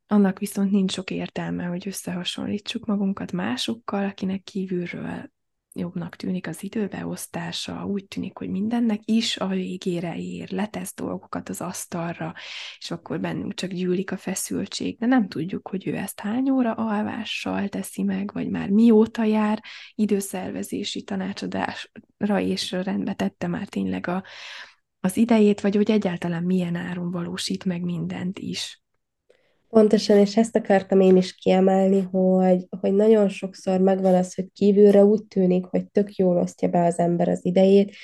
annak 0.06 0.38
viszont 0.38 0.70
nincs 0.70 0.92
sok 0.92 1.10
értelme, 1.10 1.64
hogy 1.64 1.86
összehasonlítsuk 1.86 2.86
magunkat 2.86 3.32
másokkal, 3.32 4.04
akinek 4.04 4.42
kívülről 4.42 5.30
jobbnak 5.78 6.16
tűnik 6.16 6.46
az 6.46 6.62
időbeosztása, 6.62 7.84
úgy 7.84 8.06
tűnik, 8.06 8.38
hogy 8.38 8.48
mindennek 8.48 9.00
is 9.04 9.36
a 9.36 9.46
végére 9.46 10.16
ér, 10.16 10.50
letesz 10.50 10.94
dolgokat 10.94 11.48
az 11.48 11.60
asztalra, 11.60 12.34
és 12.78 12.90
akkor 12.90 13.20
bennünk 13.20 13.54
csak 13.54 13.70
gyűlik 13.70 14.12
a 14.12 14.16
feszültség, 14.16 14.98
de 14.98 15.06
nem 15.06 15.28
tudjuk, 15.28 15.68
hogy 15.68 15.86
ő 15.86 15.96
ezt 15.96 16.20
hány 16.20 16.50
óra 16.50 16.72
alvással 16.72 17.68
teszi 17.68 18.02
meg, 18.02 18.32
vagy 18.32 18.48
már 18.48 18.68
mióta 18.68 19.24
jár 19.24 19.62
időszervezési 19.94 21.02
tanácsadásra, 21.02 22.40
és 22.40 22.72
rendbe 22.72 23.14
tette 23.14 23.46
már 23.46 23.68
tényleg 23.68 24.06
a, 24.06 24.24
az 25.00 25.16
idejét, 25.16 25.60
vagy 25.60 25.76
hogy 25.76 25.90
egyáltalán 25.90 26.42
milyen 26.42 26.74
áron 26.74 27.10
valósít 27.10 27.64
meg 27.64 27.82
mindent 27.82 28.38
is. 28.38 28.82
Pontosan, 29.68 30.18
és 30.18 30.36
ezt 30.36 30.56
akartam 30.56 31.00
én 31.00 31.16
is 31.16 31.34
kiemelni, 31.34 32.00
hogy, 32.00 32.66
hogy 32.80 32.92
nagyon 32.92 33.28
sokszor 33.28 33.80
megvan 33.80 34.14
az, 34.14 34.34
hogy 34.34 34.46
kívülre 34.52 35.04
úgy 35.04 35.24
tűnik, 35.24 35.64
hogy 35.64 35.86
tök 35.86 36.14
jól 36.14 36.38
osztja 36.38 36.68
be 36.68 36.84
az 36.84 36.98
ember 36.98 37.28
az 37.28 37.44
idejét, 37.44 37.94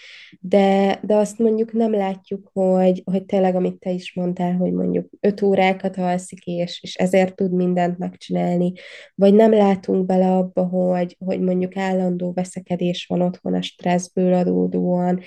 de, 0.41 0.99
de 1.03 1.15
azt 1.15 1.39
mondjuk 1.39 1.73
nem 1.73 1.93
látjuk, 1.93 2.51
hogy, 2.53 3.03
hogy 3.05 3.25
tényleg, 3.25 3.55
amit 3.55 3.79
te 3.79 3.91
is 3.91 4.15
mondtál, 4.15 4.53
hogy 4.53 4.73
mondjuk 4.73 5.09
öt 5.21 5.43
órákat 5.43 5.97
alszik, 5.97 6.45
és, 6.47 6.83
és 6.83 6.95
ezért 6.95 7.37
tud 7.37 7.53
mindent 7.53 7.99
megcsinálni, 7.99 8.73
vagy 9.15 9.35
nem 9.35 9.53
látunk 9.53 10.07
bele 10.07 10.31
abba, 10.31 10.63
hogy, 10.65 11.17
hogy 11.25 11.41
mondjuk 11.41 11.77
állandó 11.77 12.33
veszekedés 12.33 13.07
van 13.07 13.21
otthon 13.21 13.55
a 13.55 13.63
stresszből 13.63 14.33
adódóan, 14.33 15.21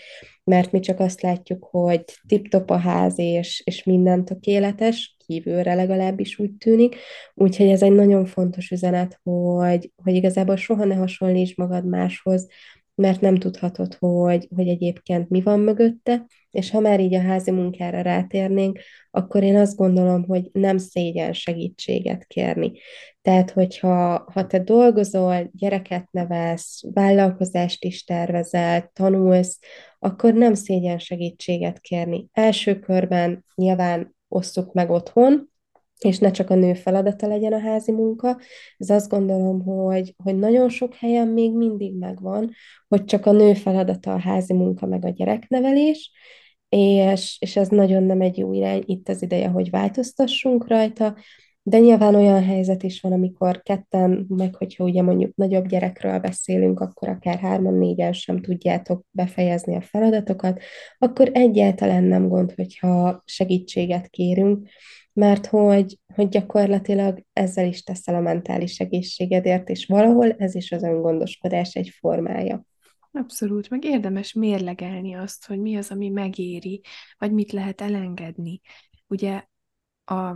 mert 0.44 0.72
mi 0.72 0.80
csak 0.80 1.00
azt 1.00 1.22
látjuk, 1.22 1.68
hogy 1.72 2.04
tip-top 2.28 2.70
a 2.70 2.78
ház, 2.78 3.20
és, 3.20 3.62
és 3.66 3.84
minden 3.84 4.26
tökéletes, 4.26 5.17
kívülre 5.28 5.74
legalábbis 5.74 6.40
úgy 6.40 6.52
tűnik. 6.52 6.96
Úgyhogy 7.34 7.68
ez 7.68 7.82
egy 7.82 7.92
nagyon 7.92 8.26
fontos 8.26 8.72
üzenet, 8.72 9.20
hogy, 9.24 9.92
hogy 10.04 10.16
igazából 10.16 10.56
soha 10.56 10.86
ne 10.86 10.96
hasonlíts 10.96 11.56
magad 11.56 11.86
máshoz, 11.86 12.48
mert 12.96 13.22
nem 13.22 13.36
tudhatod, 13.36 13.94
hogy, 13.94 14.48
hogy 14.56 14.68
egyébként 14.68 15.30
mi 15.30 15.42
van 15.42 15.60
mögötte, 15.60 16.26
és 16.52 16.72
ha 16.72 16.80
már 16.80 17.00
így 17.00 17.14
a 17.14 17.22
házi 17.22 17.52
munkára 17.52 18.02
rátérnénk, 18.02 18.80
akkor 19.12 19.44
én 19.44 19.56
azt 19.56 19.76
gondolom, 19.76 20.24
hogy 20.26 20.50
nem 20.52 20.78
szégyen 20.78 21.34
segítséget 21.34 22.26
kérni. 22.26 22.72
Tehát, 23.22 23.52
hogyha 23.52 24.28
ha 24.34 24.48
te 24.48 24.60
dolgozol, 24.60 25.50
gyereket 25.54 26.08
nevelsz, 26.12 26.82
vállalkozást 26.94 27.84
is 27.84 28.04
tervezel, 28.04 28.90
tanulsz, 28.94 29.60
akkor 30.00 30.34
nem 30.34 30.54
szégyen 30.54 31.00
segítséget 31.00 31.80
kérni. 31.80 32.28
Első 32.32 32.80
körben 32.80 33.46
nyilván 33.56 34.16
osszuk 34.28 34.74
meg 34.74 34.90
otthon, 34.90 35.50
és 36.00 36.18
ne 36.20 36.32
csak 36.32 36.50
a 36.50 36.56
nő 36.56 36.74
feladata 36.74 37.28
legyen 37.28 37.54
a 37.54 37.60
házi 37.60 37.92
munka. 37.92 38.40
Ez 38.78 38.90
azt 38.90 39.10
gondolom, 39.10 39.62
hogy, 39.62 40.14
hogy 40.24 40.36
nagyon 40.36 40.70
sok 40.70 40.94
helyen 40.94 41.28
még 41.28 41.56
mindig 41.56 41.98
megvan, 41.98 42.52
hogy 42.88 43.06
csak 43.06 43.26
a 43.26 43.32
nő 43.32 43.54
feladata 43.54 44.14
a 44.14 44.20
házi 44.20 44.54
munka 44.54 44.86
meg 44.86 45.06
a 45.06 45.10
gyereknevelés, 45.10 46.12
és, 46.70 47.38
és 47.40 47.56
ez 47.56 47.68
nagyon 47.68 48.04
nem 48.04 48.22
egy 48.22 48.38
jó 48.38 48.54
irány, 48.54 48.84
itt 48.86 49.10
az 49.10 49.22
ideje, 49.22 49.48
hogy 49.48 49.70
változtassunk 49.70 50.68
rajta, 50.68 51.16
de 51.68 51.80
nyilván 51.80 52.16
olyan 52.16 52.44
helyzet 52.44 52.84
is 52.84 53.02
van, 53.02 53.12
amikor 53.12 53.62
ketten, 53.62 54.26
meg 54.28 54.56
hogyha 54.56 54.84
ugye 54.84 55.02
mondjuk 55.02 55.36
nagyobb 55.36 55.68
gyerekről 55.68 56.20
beszélünk, 56.20 56.80
akkor 56.80 57.08
akár 57.08 57.40
hárman, 57.40 57.74
négyen 57.74 58.14
sem 58.14 58.42
tudjátok 58.42 59.06
befejezni 59.12 59.76
a 59.76 59.82
feladatokat, 59.82 60.62
akkor 60.98 61.30
egyáltalán 61.34 62.04
nem 62.04 62.28
gond, 62.28 62.54
hogyha 62.54 63.22
segítséget 63.26 64.08
kérünk, 64.08 64.68
mert 65.14 65.46
hogy, 65.46 66.00
hogy 66.16 66.28
gyakorlatilag 66.28 67.24
ezzel 67.34 67.66
is 67.66 67.84
teszel 67.84 68.16
a 68.16 68.22
mentális 68.22 68.80
egészségedért, 68.80 69.70
és 69.70 69.86
valahol 69.86 70.32
ez 70.32 70.56
is 70.56 70.72
az 70.72 70.84
öngondoskodás 70.84 71.76
egy 71.76 71.90
formája. 71.90 72.66
Abszolút, 73.12 73.70
meg 73.70 73.84
érdemes 73.84 74.34
mérlegelni 74.34 75.14
azt, 75.14 75.48
hogy 75.48 75.60
mi 75.60 75.76
az, 75.76 75.92
ami 75.92 76.10
megéri, 76.10 76.82
vagy 77.18 77.32
mit 77.32 77.52
lehet 77.52 77.82
elengedni. 77.82 78.62
Ugye 79.08 79.44
a 80.06 80.36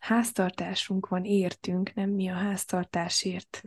háztartásunk 0.00 1.08
van, 1.08 1.24
értünk, 1.24 1.94
nem 1.94 2.10
mi 2.10 2.28
a 2.28 2.34
háztartásért. 2.34 3.62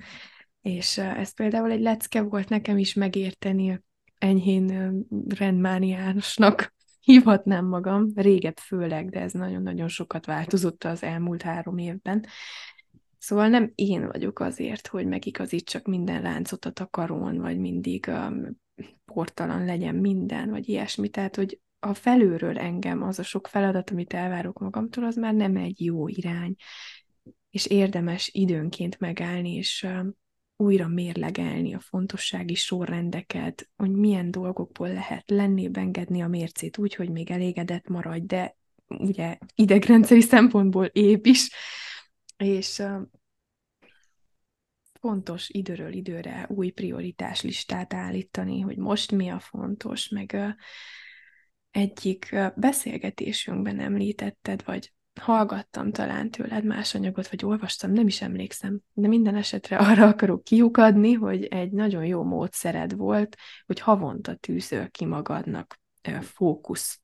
És 0.61 0.97
ez 0.97 1.33
például 1.33 1.71
egy 1.71 1.81
lecke 1.81 2.21
volt 2.21 2.49
nekem 2.49 2.77
is 2.77 2.93
megérteni, 2.93 3.81
enyhén 4.17 4.97
rendmániásnak 5.27 6.73
hívhatnám 6.99 7.65
magam, 7.65 8.11
régebb 8.15 8.57
főleg, 8.57 9.09
de 9.09 9.19
ez 9.19 9.31
nagyon-nagyon 9.31 9.87
sokat 9.87 10.25
változott 10.25 10.83
az 10.83 11.03
elmúlt 11.03 11.41
három 11.41 11.77
évben. 11.77 12.25
Szóval 13.17 13.47
nem 13.47 13.71
én 13.75 14.07
vagyok 14.07 14.39
azért, 14.39 14.87
hogy 14.87 15.05
megigazítsak 15.05 15.85
minden 15.85 16.21
láncot 16.21 16.65
a 16.65 16.71
takarón, 16.71 17.37
vagy 17.37 17.59
mindig 17.59 18.05
um, 18.07 18.61
portalan 19.05 19.65
legyen 19.65 19.95
minden, 19.95 20.49
vagy 20.49 20.69
ilyesmi. 20.69 21.09
Tehát, 21.09 21.35
hogy 21.35 21.59
a 21.83 21.93
felőről 21.93 22.57
engem 22.57 23.03
az 23.03 23.19
a 23.19 23.23
sok 23.23 23.47
feladat, 23.47 23.89
amit 23.89 24.13
elvárok 24.13 24.59
magamtól, 24.59 25.03
az 25.03 25.15
már 25.15 25.33
nem 25.33 25.55
egy 25.55 25.85
jó 25.85 26.07
irány. 26.07 26.55
És 27.49 27.65
érdemes 27.65 28.29
időnként 28.33 28.99
megállni, 28.99 29.53
és 29.53 29.87
újra 30.55 30.87
mérlegelni 30.87 31.73
a 31.73 31.79
fontossági 31.79 32.55
sorrendeket, 32.55 33.69
hogy 33.75 33.91
milyen 33.91 34.31
dolgokból 34.31 34.93
lehet 34.93 35.29
lenni, 35.29 35.69
engedni 35.73 36.21
a 36.21 36.27
mércét 36.27 36.77
úgy, 36.77 36.95
hogy 36.95 37.09
még 37.09 37.31
elégedett 37.31 37.87
maradj, 37.87 38.25
de 38.25 38.55
ugye 38.87 39.37
idegrendszeri 39.55 40.21
szempontból 40.21 40.85
épp 40.85 41.25
is, 41.25 41.49
és 42.37 42.83
fontos 44.99 45.49
időről 45.49 45.93
időre 45.93 46.45
új 46.49 46.69
prioritás 46.69 47.41
listát 47.41 47.93
állítani, 47.93 48.59
hogy 48.59 48.77
most 48.77 49.11
mi 49.11 49.29
a 49.29 49.39
fontos, 49.39 50.09
meg 50.09 50.55
egyik 51.73 52.35
beszélgetésünkben 52.55 53.79
említetted, 53.79 54.63
vagy 54.65 54.93
hallgattam 55.21 55.91
talán 55.91 56.31
tőled 56.31 56.63
más 56.63 56.95
anyagot, 56.95 57.27
vagy 57.27 57.45
olvastam, 57.45 57.91
nem 57.91 58.07
is 58.07 58.21
emlékszem, 58.21 58.79
de 58.93 59.07
minden 59.07 59.35
esetre 59.35 59.77
arra 59.89 60.07
akarok 60.07 60.43
kiukadni, 60.43 61.13
hogy 61.13 61.43
egy 61.45 61.71
nagyon 61.71 62.05
jó 62.05 62.23
módszered 62.23 62.95
volt, 62.95 63.37
hogy 63.65 63.79
havonta 63.79 64.35
tűzöl 64.35 64.89
ki 64.89 65.05
magadnak 65.05 65.79
fókusz 66.21 67.01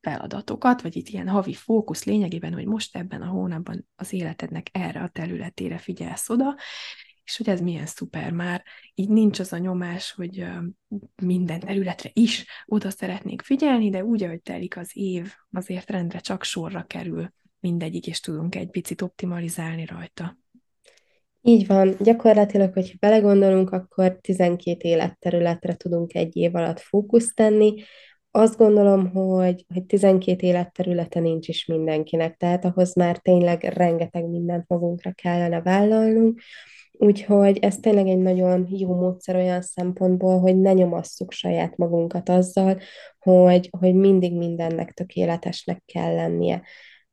feladatokat, 0.00 0.82
vagy 0.82 0.96
itt 0.96 1.08
ilyen 1.08 1.28
havi 1.28 1.54
fókusz 1.54 2.04
lényegében, 2.04 2.52
hogy 2.52 2.66
most 2.66 2.96
ebben 2.96 3.22
a 3.22 3.26
hónapban 3.26 3.88
az 3.96 4.12
életednek 4.12 4.68
erre 4.72 5.00
a 5.00 5.08
területére 5.08 5.78
figyelsz 5.78 6.30
oda, 6.30 6.56
és 7.26 7.36
hogy 7.36 7.48
ez 7.48 7.60
milyen 7.60 7.86
szuper 7.86 8.30
már, 8.30 8.62
így 8.94 9.08
nincs 9.08 9.38
az 9.38 9.52
a 9.52 9.58
nyomás, 9.58 10.12
hogy 10.12 10.46
minden 11.22 11.60
területre 11.60 12.10
is 12.12 12.46
oda 12.66 12.90
szeretnék 12.90 13.42
figyelni, 13.42 13.90
de 13.90 14.04
úgy, 14.04 14.22
ahogy 14.22 14.42
telik 14.42 14.76
az 14.76 14.90
év, 14.92 15.32
azért 15.50 15.90
rendre 15.90 16.18
csak 16.18 16.44
sorra 16.44 16.82
kerül 16.82 17.32
mindegyik, 17.60 18.06
és 18.06 18.20
tudunk 18.20 18.54
egy 18.54 18.70
picit 18.70 19.02
optimalizálni 19.02 19.84
rajta. 19.84 20.38
Így 21.42 21.66
van, 21.66 21.96
gyakorlatilag, 22.00 22.72
hogyha 22.72 22.96
belegondolunk, 23.00 23.70
akkor 23.70 24.18
12 24.20 24.88
életterületre 24.88 25.74
tudunk 25.74 26.14
egy 26.14 26.36
év 26.36 26.54
alatt 26.54 26.80
fókuszt 26.80 27.34
tenni. 27.34 27.74
Azt 28.30 28.56
gondolom, 28.56 29.10
hogy, 29.10 29.64
hogy 29.74 29.84
12 29.84 30.46
életterülete 30.46 31.20
nincs 31.20 31.48
is 31.48 31.64
mindenkinek, 31.64 32.36
tehát 32.36 32.64
ahhoz 32.64 32.94
már 32.94 33.18
tényleg 33.18 33.62
rengeteg 33.62 34.28
mindent 34.28 34.68
magunkra 34.68 35.12
kellene 35.12 35.62
vállalnunk. 35.62 36.40
Úgyhogy 36.98 37.58
ez 37.58 37.76
tényleg 37.76 38.06
egy 38.06 38.18
nagyon 38.18 38.66
jó 38.70 38.94
módszer 38.94 39.36
olyan 39.36 39.62
szempontból, 39.62 40.38
hogy 40.38 40.60
ne 40.60 40.72
nyomasszuk 40.72 41.32
saját 41.32 41.76
magunkat 41.76 42.28
azzal, 42.28 42.80
hogy, 43.18 43.68
hogy 43.78 43.94
mindig 43.94 44.36
mindennek 44.36 44.92
tökéletesnek 44.92 45.82
kell 45.86 46.14
lennie. 46.14 46.62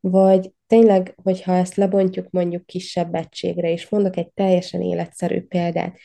Vagy 0.00 0.52
tényleg, 0.66 1.14
hogyha 1.22 1.54
ezt 1.54 1.74
lebontjuk 1.74 2.30
mondjuk 2.30 2.66
kisebb 2.66 3.14
egységre, 3.14 3.70
és 3.70 3.88
mondok 3.88 4.16
egy 4.16 4.32
teljesen 4.32 4.80
életszerű 4.80 5.40
példát, 5.40 5.96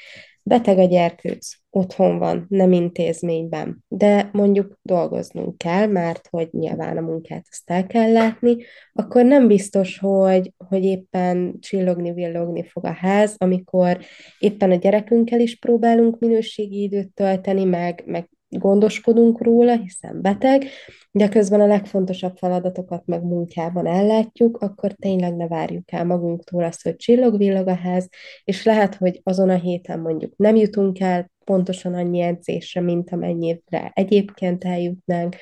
beteg 0.49 0.77
a 0.77 0.83
gyerkőc, 0.83 1.51
otthon 1.69 2.17
van, 2.17 2.45
nem 2.49 2.71
intézményben, 2.71 3.85
de 3.87 4.29
mondjuk 4.33 4.79
dolgoznunk 4.81 5.57
kell, 5.57 5.87
mert 5.87 6.27
hogy 6.29 6.47
nyilván 6.51 6.97
a 6.97 7.01
munkát 7.01 7.45
azt 7.49 7.69
el 7.69 7.87
kell 7.87 8.11
látni, 8.11 8.55
akkor 8.93 9.25
nem 9.25 9.47
biztos, 9.47 9.99
hogy, 9.99 10.53
hogy 10.69 10.83
éppen 10.83 11.59
csillogni, 11.59 12.13
villogni 12.13 12.63
fog 12.63 12.85
a 12.85 12.91
ház, 12.91 13.35
amikor 13.37 13.99
éppen 14.39 14.71
a 14.71 14.75
gyerekünkkel 14.75 15.39
is 15.39 15.59
próbálunk 15.59 16.19
minőségi 16.19 16.81
időt 16.81 17.13
tölteni, 17.13 17.63
meg, 17.63 18.03
meg 18.05 18.29
gondoskodunk 18.49 19.41
róla, 19.41 19.77
hiszen 19.77 20.21
beteg, 20.21 20.65
de 21.11 21.29
közben 21.29 21.61
a 21.61 21.65
legfontosabb 21.65 22.37
feladatokat 22.37 23.05
meg 23.05 23.23
munkában 23.23 23.85
ellátjuk, 23.87 24.57
akkor 24.57 24.93
tényleg 24.93 25.35
ne 25.35 25.47
várjuk 25.47 25.91
el 25.91 26.05
magunktól 26.05 26.63
azt, 26.63 26.83
hogy 26.83 26.95
csillog-villog 26.95 27.67
a 27.67 27.75
ház, 27.75 28.09
és 28.43 28.63
lehet, 28.63 28.95
hogy 28.95 29.21
azon 29.23 29.49
a 29.49 29.57
héten 29.57 29.99
mondjuk 29.99 30.33
nem 30.37 30.55
jutunk 30.55 30.99
el 30.99 31.31
pontosan 31.43 31.93
annyi 31.93 32.19
edzésre, 32.19 32.81
mint 32.81 33.11
amennyire 33.11 33.91
egyébként 33.93 34.63
eljutnánk, 34.63 35.35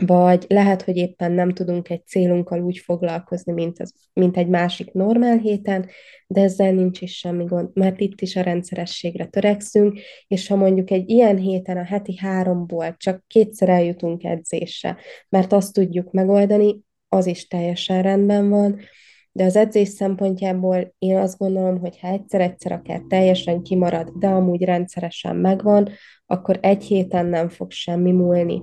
vagy 0.00 0.44
lehet, 0.48 0.82
hogy 0.82 0.96
éppen 0.96 1.32
nem 1.32 1.50
tudunk 1.50 1.90
egy 1.90 2.06
célunkkal 2.06 2.60
úgy 2.60 2.78
foglalkozni, 2.78 3.52
mint, 3.52 3.80
az, 3.80 3.94
mint 4.12 4.36
egy 4.36 4.48
másik 4.48 4.92
normál 4.92 5.38
héten, 5.38 5.88
de 6.26 6.40
ezzel 6.40 6.72
nincs 6.72 7.00
is 7.00 7.16
semmi 7.16 7.44
gond, 7.44 7.68
mert 7.74 8.00
itt 8.00 8.20
is 8.20 8.36
a 8.36 8.42
rendszerességre 8.42 9.26
törekszünk, 9.26 10.00
és 10.26 10.48
ha 10.48 10.56
mondjuk 10.56 10.90
egy 10.90 11.10
ilyen 11.10 11.36
héten 11.36 11.76
a 11.76 11.84
heti 11.84 12.16
háromból 12.16 12.94
csak 12.96 13.24
kétszer 13.26 13.68
eljutunk 13.68 14.24
edzésre, 14.24 14.96
mert 15.28 15.52
azt 15.52 15.72
tudjuk 15.72 16.12
megoldani, 16.12 16.80
az 17.08 17.26
is 17.26 17.46
teljesen 17.46 18.02
rendben 18.02 18.48
van, 18.48 18.80
de 19.32 19.44
az 19.44 19.56
edzés 19.56 19.88
szempontjából 19.88 20.94
én 20.98 21.16
azt 21.16 21.38
gondolom, 21.38 21.78
hogy 21.78 21.98
ha 22.00 22.08
egyszer-egyszer 22.08 22.72
akár 22.72 23.02
teljesen 23.08 23.62
kimarad, 23.62 24.10
de 24.18 24.26
amúgy 24.26 24.62
rendszeresen 24.62 25.36
megvan, 25.36 25.88
akkor 26.32 26.58
egy 26.62 26.82
héten 26.82 27.26
nem 27.26 27.48
fog 27.48 27.70
semmi 27.70 28.12
múlni 28.12 28.62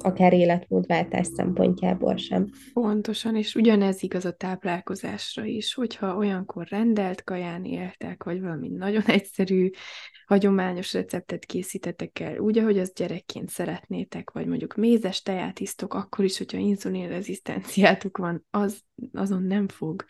akár 0.00 0.32
életmódváltás 0.32 1.26
szempontjából 1.26 2.16
sem. 2.16 2.46
Pontosan, 2.72 3.36
és 3.36 3.54
ugyanez 3.54 4.02
igaz 4.02 4.24
a 4.24 4.32
táplálkozásra 4.32 5.44
is, 5.44 5.74
hogyha 5.74 6.16
olyankor 6.16 6.66
rendelt 6.66 7.24
kaján 7.24 7.64
éltek, 7.64 8.24
vagy 8.24 8.40
valami 8.40 8.68
nagyon 8.68 9.02
egyszerű, 9.02 9.70
hagyományos 10.26 10.92
receptet 10.92 11.44
készítetek 11.44 12.20
el, 12.20 12.38
úgy, 12.38 12.58
ahogy 12.58 12.78
azt 12.78 12.94
gyerekként 12.94 13.48
szeretnétek, 13.48 14.30
vagy 14.30 14.46
mondjuk 14.46 14.74
mézes 14.74 15.22
teját 15.22 15.60
isztok, 15.60 15.94
akkor 15.94 16.24
is, 16.24 16.38
hogyha 16.38 16.58
inzulinrezisztenciátok 16.58 18.16
van, 18.16 18.46
az, 18.50 18.80
azon 19.12 19.42
nem 19.42 19.68
fog 19.68 20.04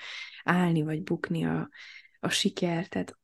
állni, 0.45 0.83
vagy 0.83 1.03
bukni 1.03 1.45
a, 1.45 1.69
a 2.21 2.29
siker. 2.29 2.87
Tehát 2.87 3.19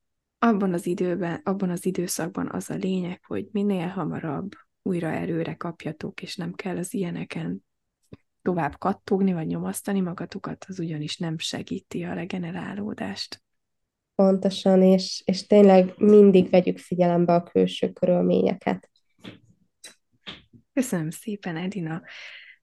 abban 0.44 0.72
az 0.72 0.86
időben, 0.86 1.40
abban 1.44 1.70
az 1.70 1.86
időszakban 1.86 2.48
az 2.50 2.70
a 2.70 2.74
lényeg, 2.74 3.24
hogy 3.26 3.46
minél 3.52 3.86
hamarabb 3.86 4.50
újra 4.82 5.08
erőre 5.10 5.54
kapjatok, 5.54 6.22
és 6.22 6.36
nem 6.36 6.52
kell 6.52 6.76
az 6.76 6.94
ilyeneken 6.94 7.64
tovább 8.42 8.78
kattogni 8.78 9.32
vagy 9.32 9.46
nyomasztani 9.46 10.00
magatokat, 10.00 10.64
az 10.68 10.78
ugyanis 10.78 11.16
nem 11.16 11.38
segíti 11.38 12.02
a 12.02 12.12
regenerálódást. 12.12 13.42
Pontosan, 14.14 14.82
és, 14.82 15.22
és 15.24 15.46
tényleg 15.46 15.94
mindig 15.96 16.50
vegyük 16.50 16.78
figyelembe 16.78 17.34
a 17.34 17.42
külső 17.42 17.92
körülményeket. 17.92 18.90
Köszönöm 20.72 21.10
szépen, 21.10 21.56
Edina, 21.56 22.02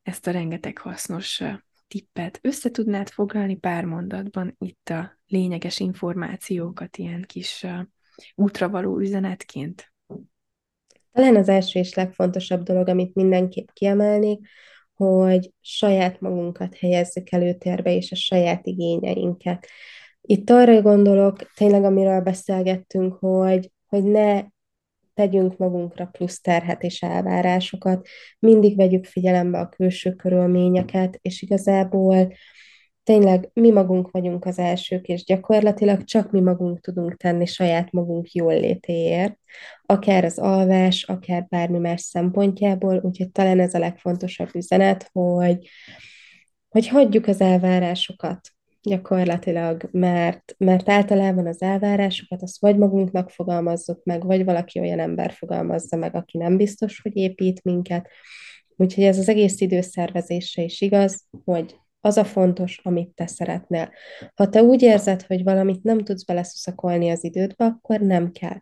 ezt 0.01 0.27
a 0.27 0.31
rengeteg 0.31 0.77
hasznos 0.77 1.43
tippet. 1.91 2.39
Össze 2.41 2.71
tudnád 2.71 3.09
foglalni 3.09 3.55
pár 3.55 3.85
mondatban 3.85 4.55
itt 4.59 4.89
a 4.89 5.19
lényeges 5.27 5.79
információkat 5.79 6.97
ilyen 6.97 7.23
kis 7.27 7.65
útravaló 8.35 8.99
üzenetként? 8.99 9.93
Talán 11.11 11.35
az 11.35 11.49
első 11.49 11.79
és 11.79 11.93
legfontosabb 11.93 12.63
dolog, 12.63 12.87
amit 12.87 13.15
mindenképp 13.15 13.67
kiemelnék, 13.73 14.47
hogy 14.93 15.53
saját 15.61 16.19
magunkat 16.19 16.75
helyezzük 16.75 17.31
előtérbe, 17.31 17.95
és 17.95 18.11
a 18.11 18.15
saját 18.15 18.67
igényeinket. 18.67 19.67
Itt 20.21 20.49
arra 20.49 20.81
gondolok, 20.81 21.53
tényleg 21.53 21.83
amiről 21.83 22.21
beszélgettünk, 22.21 23.13
hogy, 23.13 23.71
hogy 23.87 24.03
ne 24.03 24.43
tegyünk 25.13 25.57
magunkra 25.57 26.05
plusz 26.05 26.41
terhet 26.41 26.83
és 26.83 27.01
elvárásokat, 27.01 28.07
mindig 28.39 28.77
vegyük 28.77 29.05
figyelembe 29.05 29.59
a 29.59 29.69
külső 29.69 30.13
körülményeket, 30.13 31.17
és 31.21 31.41
igazából 31.41 32.33
tényleg 33.03 33.49
mi 33.53 33.71
magunk 33.71 34.11
vagyunk 34.11 34.45
az 34.45 34.59
elsők, 34.59 35.07
és 35.07 35.23
gyakorlatilag 35.23 36.03
csak 36.03 36.31
mi 36.31 36.39
magunk 36.39 36.79
tudunk 36.79 37.17
tenni 37.17 37.45
saját 37.45 37.91
magunk 37.91 38.31
jól 38.31 38.53
létéért, 38.59 39.37
akár 39.85 40.23
az 40.23 40.39
alvás, 40.39 41.03
akár 41.03 41.45
bármi 41.49 41.77
más 41.77 42.01
szempontjából, 42.01 42.99
úgyhogy 43.03 43.31
talán 43.31 43.59
ez 43.59 43.73
a 43.73 43.79
legfontosabb 43.79 44.49
üzenet, 44.55 45.09
hogy, 45.11 45.69
hogy 46.69 46.87
hagyjuk 46.87 47.27
az 47.27 47.41
elvárásokat, 47.41 48.39
gyakorlatilag, 48.81 49.89
mert, 49.91 50.55
mert 50.57 50.89
általában 50.89 51.47
az 51.47 51.61
elvárásokat 51.61 52.41
azt 52.41 52.59
vagy 52.59 52.77
magunknak 52.77 53.29
fogalmazzuk 53.29 54.03
meg, 54.03 54.25
vagy 54.25 54.45
valaki 54.45 54.79
olyan 54.79 54.99
ember 54.99 55.31
fogalmazza 55.31 55.97
meg, 55.97 56.15
aki 56.15 56.37
nem 56.37 56.57
biztos, 56.57 57.01
hogy 57.01 57.15
épít 57.15 57.63
minket. 57.63 58.07
Úgyhogy 58.75 59.03
ez 59.03 59.17
az 59.17 59.29
egész 59.29 59.61
időszervezésre 59.61 60.63
is 60.63 60.81
igaz, 60.81 61.25
hogy 61.45 61.75
az 61.99 62.17
a 62.17 62.23
fontos, 62.23 62.79
amit 62.83 63.09
te 63.09 63.27
szeretnél. 63.27 63.91
Ha 64.35 64.49
te 64.49 64.61
úgy 64.61 64.81
érzed, 64.81 65.21
hogy 65.21 65.43
valamit 65.43 65.83
nem 65.83 65.97
tudsz 65.97 66.23
beleszuszakolni 66.23 67.09
az 67.09 67.23
idődbe, 67.23 67.65
akkor 67.65 67.99
nem 67.99 68.31
kell. 68.31 68.57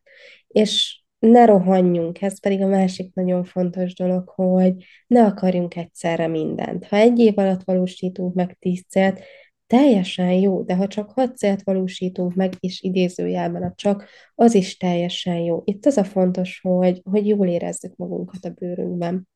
És 0.48 1.04
ne 1.20 1.46
rohanjunk, 1.46 2.22
ez 2.22 2.40
pedig 2.40 2.62
a 2.62 2.68
másik 2.68 3.14
nagyon 3.14 3.44
fontos 3.44 3.94
dolog, 3.94 4.30
hogy 4.30 4.74
ne 5.08 5.26
akarjunk 5.26 5.76
egyszerre 5.76 6.28
mindent. 6.28 6.86
Ha 6.86 6.96
egy 6.96 7.20
év 7.20 7.38
alatt 7.38 7.64
valósítunk 7.64 8.34
meg 8.34 8.58
tíz 8.60 8.86
célt, 8.90 9.22
teljesen 9.70 10.32
jó, 10.32 10.64
de 10.64 10.76
ha 10.76 10.88
csak 10.88 11.12
hat 11.12 11.38
célt 11.38 11.64
valósítunk 11.64 12.34
meg, 12.36 12.54
és 12.60 12.82
idézőjelben 12.82 13.64
a 13.64 13.74
csak, 13.76 14.10
az 14.36 14.54
is 14.54 14.78
teljesen 14.78 15.38
jó. 15.38 15.62
Itt 15.66 15.86
az 15.86 15.98
a 15.98 16.04
fontos, 16.04 16.60
hogy, 16.62 17.02
hogy 17.04 17.28
jól 17.28 17.48
érezzük 17.48 17.96
magunkat 17.96 18.46
a 18.46 18.50
bőrünkben. 18.50 19.28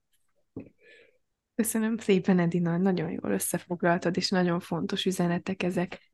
Köszönöm 1.56 1.98
szépen, 1.98 2.40
Edina, 2.40 2.78
nagyon 2.78 3.12
jól 3.12 3.32
összefoglaltad, 3.32 4.18
és 4.18 4.30
nagyon 4.30 4.60
fontos 4.60 5.06
üzenetek 5.06 5.64
ezek 5.64 6.12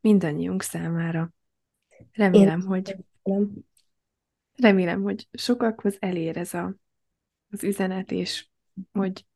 mindannyiunk 0.00 0.62
számára. 0.62 1.32
Remélem, 2.12 2.60
Én 2.60 2.66
hogy 2.66 2.96
köszönöm. 3.22 3.52
remélem, 4.56 5.02
hogy 5.02 5.28
sokakhoz 5.32 5.96
elér 5.98 6.36
ez 6.36 6.54
a, 6.54 6.76
az 7.50 7.64
üzenet, 7.64 8.10
és 8.10 8.48
hogy 8.92 9.26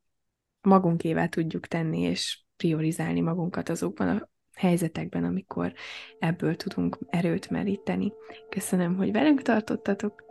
magunkével 0.60 1.28
tudjuk 1.28 1.66
tenni, 1.66 2.00
és 2.00 2.43
priorizálni 2.56 3.20
magunkat 3.20 3.68
azokban 3.68 4.08
a 4.08 4.28
helyzetekben, 4.54 5.24
amikor 5.24 5.72
ebből 6.18 6.56
tudunk 6.56 6.98
erőt 7.06 7.50
meríteni. 7.50 8.12
Köszönöm, 8.48 8.96
hogy 8.96 9.12
velünk 9.12 9.42
tartottatok. 9.42 10.24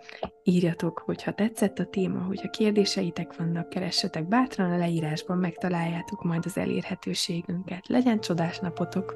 Írjatok, 0.43 1.01
hogyha 1.05 1.33
tetszett 1.33 1.79
a 1.79 1.85
téma, 1.85 2.19
hogyha 2.19 2.49
kérdéseitek 2.49 3.37
vannak, 3.37 3.69
keressetek 3.69 4.27
bátran 4.27 4.71
a 4.71 4.77
leírásban, 4.77 5.37
megtaláljátok 5.37 6.23
majd 6.23 6.45
az 6.45 6.57
elérhetőségünket. 6.57 7.87
Legyen 7.87 8.19
csodás 8.19 8.59
napotok! 8.59 9.15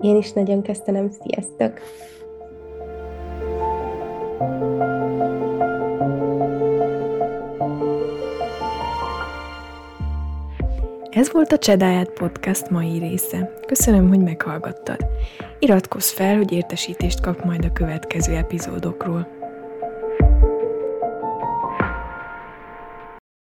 Én 0.00 0.16
is 0.16 0.32
nagyon 0.32 0.62
köszönöm, 0.62 1.10
sziasztok! 1.10 1.80
Ez 11.16 11.32
volt 11.32 11.52
a 11.52 11.58
Csedáját 11.58 12.10
Podcast 12.10 12.70
mai 12.70 12.98
része. 12.98 13.52
Köszönöm, 13.66 14.08
hogy 14.08 14.18
meghallgattad. 14.18 15.06
Iratkozz 15.58 16.10
fel, 16.10 16.36
hogy 16.36 16.52
értesítést 16.52 17.20
kap 17.20 17.44
majd 17.44 17.64
a 17.64 17.72
következő 17.72 18.34
epizódokról. 18.34 19.35